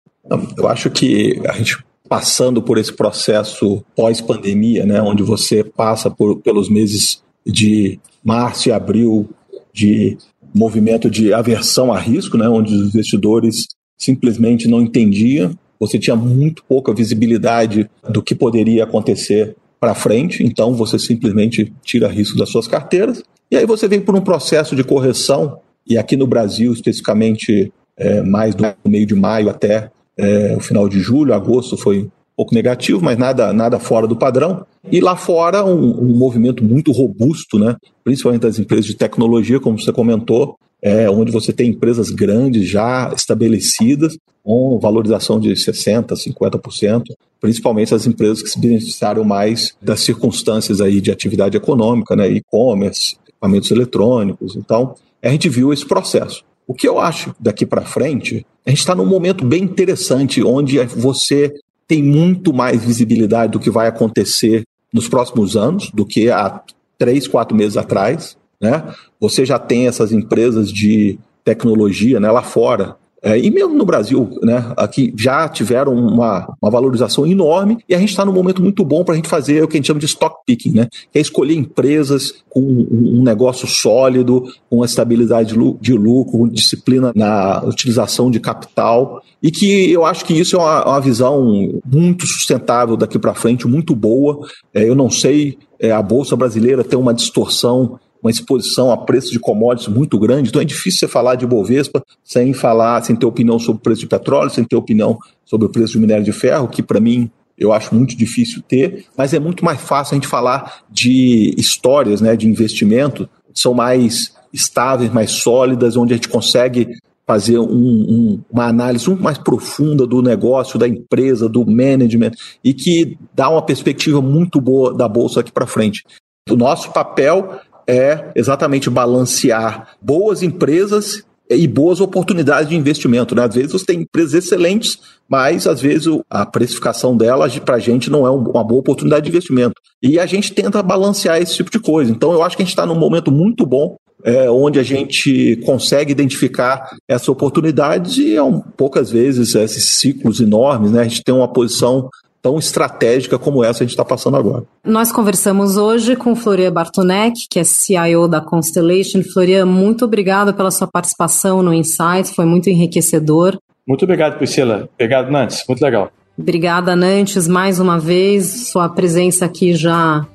Eu 0.58 0.68
acho 0.68 0.90
que 0.90 1.42
a 1.48 1.54
gente 1.54 1.84
passando 2.08 2.62
por 2.62 2.80
esse 2.80 2.92
processo 2.92 3.84
pós-pandemia, 3.96 4.84
né, 4.84 5.00
onde 5.00 5.22
você 5.22 5.64
passa 5.64 6.10
por, 6.10 6.42
pelos 6.42 6.68
meses 6.68 7.22
de 7.46 8.00
março 8.24 8.68
e 8.68 8.72
abril 8.72 9.30
de 9.72 10.18
movimento 10.54 11.10
de 11.10 11.32
aversão 11.32 11.94
a 11.94 12.00
risco, 12.00 12.36
né, 12.36 12.50
onde 12.50 12.74
os 12.74 12.90
investidores 12.90 13.68
simplesmente 13.96 14.68
não 14.68 14.82
entendiam, 14.82 15.56
você 15.80 16.00
tinha 16.00 16.16
muito 16.16 16.64
pouca 16.68 16.94
visibilidade 16.94 17.88
do 18.10 18.24
que 18.24 18.34
poderia 18.34 18.84
acontecer 18.84 19.56
para 19.80 19.96
frente, 19.96 20.44
então 20.44 20.74
você 20.74 21.00
simplesmente 21.00 21.74
tira 21.84 22.08
risco 22.08 22.38
das 22.38 22.50
suas 22.50 22.68
carteiras, 22.68 23.24
e 23.50 23.56
aí 23.56 23.66
você 23.66 23.88
vem 23.88 24.02
por 24.02 24.16
um 24.16 24.22
processo 24.22 24.76
de 24.76 24.84
correção, 24.84 25.60
e 25.88 25.98
aqui 25.98 26.16
no 26.16 26.28
Brasil, 26.28 26.72
especificamente, 26.72 27.72
é, 27.98 28.22
mais 28.22 28.54
do 28.54 28.64
meio 28.86 29.06
de 29.06 29.16
maio 29.16 29.50
até 29.50 29.90
é, 30.18 30.56
o 30.56 30.60
final 30.60 30.88
de 30.88 31.00
julho, 31.00 31.34
agosto 31.34 31.78
foi 31.78 32.02
um 32.04 32.10
pouco 32.36 32.54
negativo, 32.54 33.02
mas 33.02 33.18
nada, 33.18 33.52
nada 33.54 33.80
fora 33.80 34.06
do 34.06 34.16
padrão. 34.16 34.66
E 34.92 35.00
lá 35.00 35.16
fora, 35.16 35.66
um, 35.66 36.00
um 36.00 36.18
movimento 36.18 36.64
muito 36.64 36.92
robusto, 36.92 37.58
né? 37.58 37.76
principalmente 38.04 38.42
das 38.42 38.60
empresas 38.60 38.86
de 38.86 38.96
tecnologia, 38.96 39.60
como 39.60 39.80
você 39.80 39.92
comentou, 39.92 40.58
é, 40.82 41.10
onde 41.10 41.32
você 41.32 41.52
tem 41.52 41.70
empresas 41.70 42.10
grandes 42.10 42.68
já 42.68 43.12
estabelecidas, 43.16 44.18
com 44.44 44.80
valorização 44.80 45.40
de 45.40 45.52
60%, 45.52 46.14
50%, 46.14 47.04
principalmente 47.40 47.94
as 47.94 48.08
empresas 48.08 48.42
que 48.42 48.50
se 48.50 48.60
beneficiaram 48.60 49.24
mais 49.24 49.76
das 49.82 50.02
circunstâncias 50.02 50.82
aí 50.82 51.02
de 51.02 51.12
atividade 51.12 51.56
econômica, 51.56 52.16
né? 52.16 52.30
e-commerce, 52.30 53.18
equipamentos 53.28 53.72
eletrônicos. 53.72 54.56
Então, 54.56 54.96
a 55.22 55.30
gente 55.30 55.50
viu 55.50 55.72
esse 55.72 55.86
processo. 55.86 56.44
O 56.66 56.74
que 56.74 56.88
eu 56.88 57.00
acho 57.00 57.36
daqui 57.40 57.66
para 57.66 57.82
frente, 57.82 58.46
a 58.66 58.70
gente 58.70 58.80
está 58.80 58.96
num 58.96 59.06
momento 59.06 59.46
bem 59.46 59.64
interessante, 59.64 60.44
onde 60.44 60.78
você 60.86 61.54
tem 61.88 62.04
muito 62.04 62.54
mais 62.54 62.84
visibilidade 62.84 63.52
do 63.52 63.60
que 63.60 63.72
vai 63.72 63.88
acontecer 63.88 64.64
nos 64.94 65.08
próximos 65.08 65.58
anos 65.58 65.90
do 65.92 66.06
que 66.06 66.30
há 66.30 66.62
três, 66.98 67.28
quatro 67.28 67.58
meses 67.58 67.78
atrás. 67.78 68.38
Né? 68.62 68.84
Você 69.20 69.46
já 69.46 69.58
tem 69.58 69.88
essas 69.88 70.12
empresas 70.12 70.72
de 70.72 71.18
tecnologia 71.44 72.20
né, 72.20 72.30
lá 72.30 72.44
fora, 72.44 72.98
é, 73.22 73.38
e 73.38 73.52
mesmo 73.52 73.74
no 73.74 73.86
Brasil, 73.86 74.30
né, 74.42 74.72
aqui 74.78 75.14
já 75.18 75.48
tiveram 75.50 75.94
uma, 75.94 76.56
uma 76.62 76.72
valorização 76.72 77.28
enorme 77.28 77.78
e 77.88 77.94
a 77.94 78.00
gente 78.00 78.10
está 78.10 78.24
num 78.24 78.32
momento 78.32 78.62
muito 78.62 78.84
bom 78.86 79.04
para 79.04 79.14
a 79.14 79.18
gente 79.18 79.28
fazer 79.28 79.62
o 79.62 79.68
que 79.68 79.76
a 79.76 79.78
gente 79.78 79.88
chama 79.88 80.00
de 80.00 80.06
stock 80.06 80.38
picking, 80.46 80.72
né, 80.72 80.88
que 81.12 81.18
é 81.18 81.22
escolher 81.22 81.56
empresas 81.56 82.36
com 82.50 82.62
um 82.62 83.22
negócio 83.22 83.68
sólido, 83.68 84.44
com 84.70 84.86
estabilidade 84.86 85.54
de 85.82 85.94
lucro, 85.94 86.32
com 86.32 86.48
disciplina 86.48 87.12
na 87.14 87.62
utilização 87.66 88.32
de 88.32 88.40
capital 88.40 89.22
e 89.44 89.52
que 89.52 89.92
eu 89.92 90.06
acho 90.06 90.24
que 90.24 90.34
isso 90.34 90.56
é 90.56 90.60
uma, 90.60 90.86
uma 90.86 91.02
visão 91.02 91.74
muito 91.86 92.26
sustentável 92.26 92.96
daqui 92.96 93.20
para 93.20 93.36
frente, 93.36 93.68
muito 93.68 93.94
boa. 93.96 94.48
É, 94.74 94.88
eu 94.88 94.96
não 94.96 95.10
sei, 95.10 95.58
é, 95.78 95.92
a 95.92 96.02
Bolsa 96.02 96.38
Brasileira 96.38 96.86
tem 96.86 96.98
uma 96.98 97.14
distorção 97.14 98.00
uma 98.22 98.30
exposição 98.32 98.92
a 98.92 98.98
preço 98.98 99.32
de 99.32 99.40
commodities 99.40 99.94
muito 99.94 100.18
grande, 100.20 100.50
então 100.50 100.62
é 100.62 100.66
difícil 100.66 101.00
você 101.00 101.08
falar 101.08 101.36
de 101.36 101.48
Bovespa 101.48 102.04
sem 102.24 102.54
falar, 102.54 103.02
sem 103.04 103.16
ter 103.16 103.26
opinião 103.26 103.58
sobre 103.58 103.80
o 103.80 103.84
preço 103.84 104.02
de 104.02 104.08
petróleo, 104.08 104.50
sem 104.50 104.64
ter 104.64 104.76
opinião 104.76 105.18
sobre 105.46 105.68
o 105.68 105.70
preço 105.70 105.94
de 105.94 106.00
minério 106.00 106.24
de 106.24 106.32
ferro, 106.32 106.68
que 106.68 106.84
para 106.84 107.00
mim 107.00 107.32
eu 107.58 107.74
acho 107.74 107.94
muito 107.94 108.16
difícil 108.16 108.62
ter, 108.62 109.06
mas 109.18 109.34
é 109.34 109.40
muito 109.40 109.66
mais 109.66 109.82
fácil 109.82 110.14
a 110.14 110.16
gente 110.16 110.28
falar 110.28 110.84
de 110.90 111.54
histórias, 111.58 112.22
né, 112.22 112.36
de 112.36 112.48
investimento, 112.48 113.28
são 113.54 113.74
mais 113.74 114.34
estáveis, 114.54 115.12
mais 115.12 115.32
sólidas, 115.32 115.98
onde 115.98 116.14
a 116.14 116.16
gente 116.16 116.30
consegue 116.30 116.88
fazer 117.28 117.60
um, 117.60 117.66
um, 117.66 118.42
uma 118.50 118.66
análise 118.66 119.08
muito 119.08 119.22
mais 119.22 119.38
profunda 119.38 120.08
do 120.08 120.20
negócio, 120.20 120.80
da 120.80 120.88
empresa, 120.88 121.48
do 121.48 121.64
management, 121.64 122.32
e 122.64 122.74
que 122.74 123.20
dá 123.36 123.50
uma 123.50 123.62
perspectiva 123.62 124.20
muito 124.20 124.60
boa 124.60 124.96
da 124.96 125.08
bolsa 125.08 125.42
aqui 125.42 125.52
para 125.52 125.68
frente. 125.68 126.04
O 126.50 126.56
nosso 126.56 126.92
papel 126.92 127.60
é 127.90 128.32
exatamente 128.36 128.88
balancear 128.88 129.88
boas 130.00 130.44
empresas 130.44 131.24
e 131.50 131.68
boas 131.68 132.00
oportunidades 132.00 132.70
de 132.70 132.76
investimento. 132.76 133.34
Né? 133.34 133.44
Às 133.44 133.56
vezes 133.56 133.72
você 133.72 133.86
tem 133.86 134.02
empresas 134.02 134.36
excelentes, 134.36 135.00
mas 135.28 135.66
às 135.66 135.82
vezes 135.82 136.08
a 136.30 136.46
precificação 136.46 137.18
delas 137.18 137.58
para 137.58 137.76
a 137.76 137.80
gente 137.80 138.12
não 138.12 138.28
é 138.28 138.30
uma 138.30 138.64
boa 138.64 138.80
oportunidade 138.80 139.24
de 139.24 139.30
investimento. 139.32 139.74
E 140.04 140.20
a 140.20 140.28
gente 140.28 140.54
tenta 140.54 140.84
balancear 140.84 141.42
esse 141.42 141.56
tipo 141.56 141.72
de 141.72 141.80
coisa. 141.80 142.12
Então 142.12 142.32
eu 142.32 142.44
acho 142.44 142.56
que 142.56 142.62
a 142.62 142.66
gente 142.66 142.74
está 142.74 142.86
num 142.86 142.94
momento 142.94 143.32
muito 143.32 143.66
bom, 143.66 143.98
é, 144.24 144.52
onde 144.52 144.78
a 144.78 144.84
gente 144.84 145.56
consegue 145.66 146.12
identificar 146.12 146.96
essas 147.08 147.30
oportunidades 147.30 148.18
e 148.18 148.36
é 148.36 148.44
um, 148.44 148.60
poucas 148.60 149.10
vezes 149.10 149.56
esses 149.56 149.86
ciclos 149.86 150.40
enormes, 150.40 150.92
né? 150.92 151.02
a 151.02 151.06
gente 151.06 151.24
tem 151.24 151.34
uma 151.34 151.48
posição 151.48 152.10
tão 152.42 152.58
estratégica 152.58 153.38
como 153.38 153.64
essa 153.64 153.84
a 153.84 153.86
gente 153.86 153.92
está 153.92 154.06
passando 154.06 154.38
agora. 154.38 154.64
Nós 154.84 155.12
conversamos 155.12 155.78
hoje 155.78 156.16
com 156.16 156.36
Florian 156.36 156.72
Bartonek, 156.72 157.48
que 157.50 157.60
é 157.60 157.64
CIO 157.64 158.28
da 158.28 158.42
Constellation. 158.42 159.22
Florian, 159.24 159.66
muito 159.66 160.06
obrigado 160.06 160.54
pela 160.54 160.72
sua 160.72 160.88
participação 160.88 161.62
no 161.62 161.74
Insights, 161.74 162.32
foi 162.36 162.46
muito 162.46 162.70
enriquecedor. 162.70 163.58
Muito 163.88 164.04
obrigado, 164.04 164.38
Priscila. 164.38 164.88
Obrigado, 164.94 165.32
Nantes. 165.32 165.64
Muito 165.68 165.82
legal. 165.82 166.12
Obrigada, 166.38 166.96
Nantes, 166.96 167.48
mais 167.48 167.80
uma 167.80 168.00
vez. 168.00 168.70
Sua 168.70 168.88
presença 168.88 169.46
aqui 169.46 169.74
já 169.74 170.26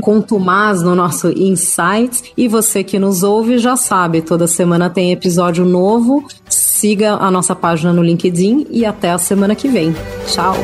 contumaz 0.00 0.82
no 0.82 0.94
nosso 0.94 1.28
Insights. 1.30 2.24
E 2.36 2.48
você 2.48 2.82
que 2.82 2.98
nos 2.98 3.22
ouve 3.22 3.58
já 3.58 3.76
sabe, 3.76 4.20
toda 4.20 4.46
semana 4.46 4.90
tem 4.90 5.12
episódio 5.12 5.64
novo. 5.64 6.24
Siga 6.48 7.14
a 7.14 7.30
nossa 7.30 7.54
página 7.54 7.92
no 7.92 8.02
LinkedIn 8.02 8.66
e 8.70 8.84
até 8.84 9.10
a 9.10 9.18
semana 9.18 9.54
que 9.54 9.68
vem. 9.68 9.94
Tchau! 10.26 10.54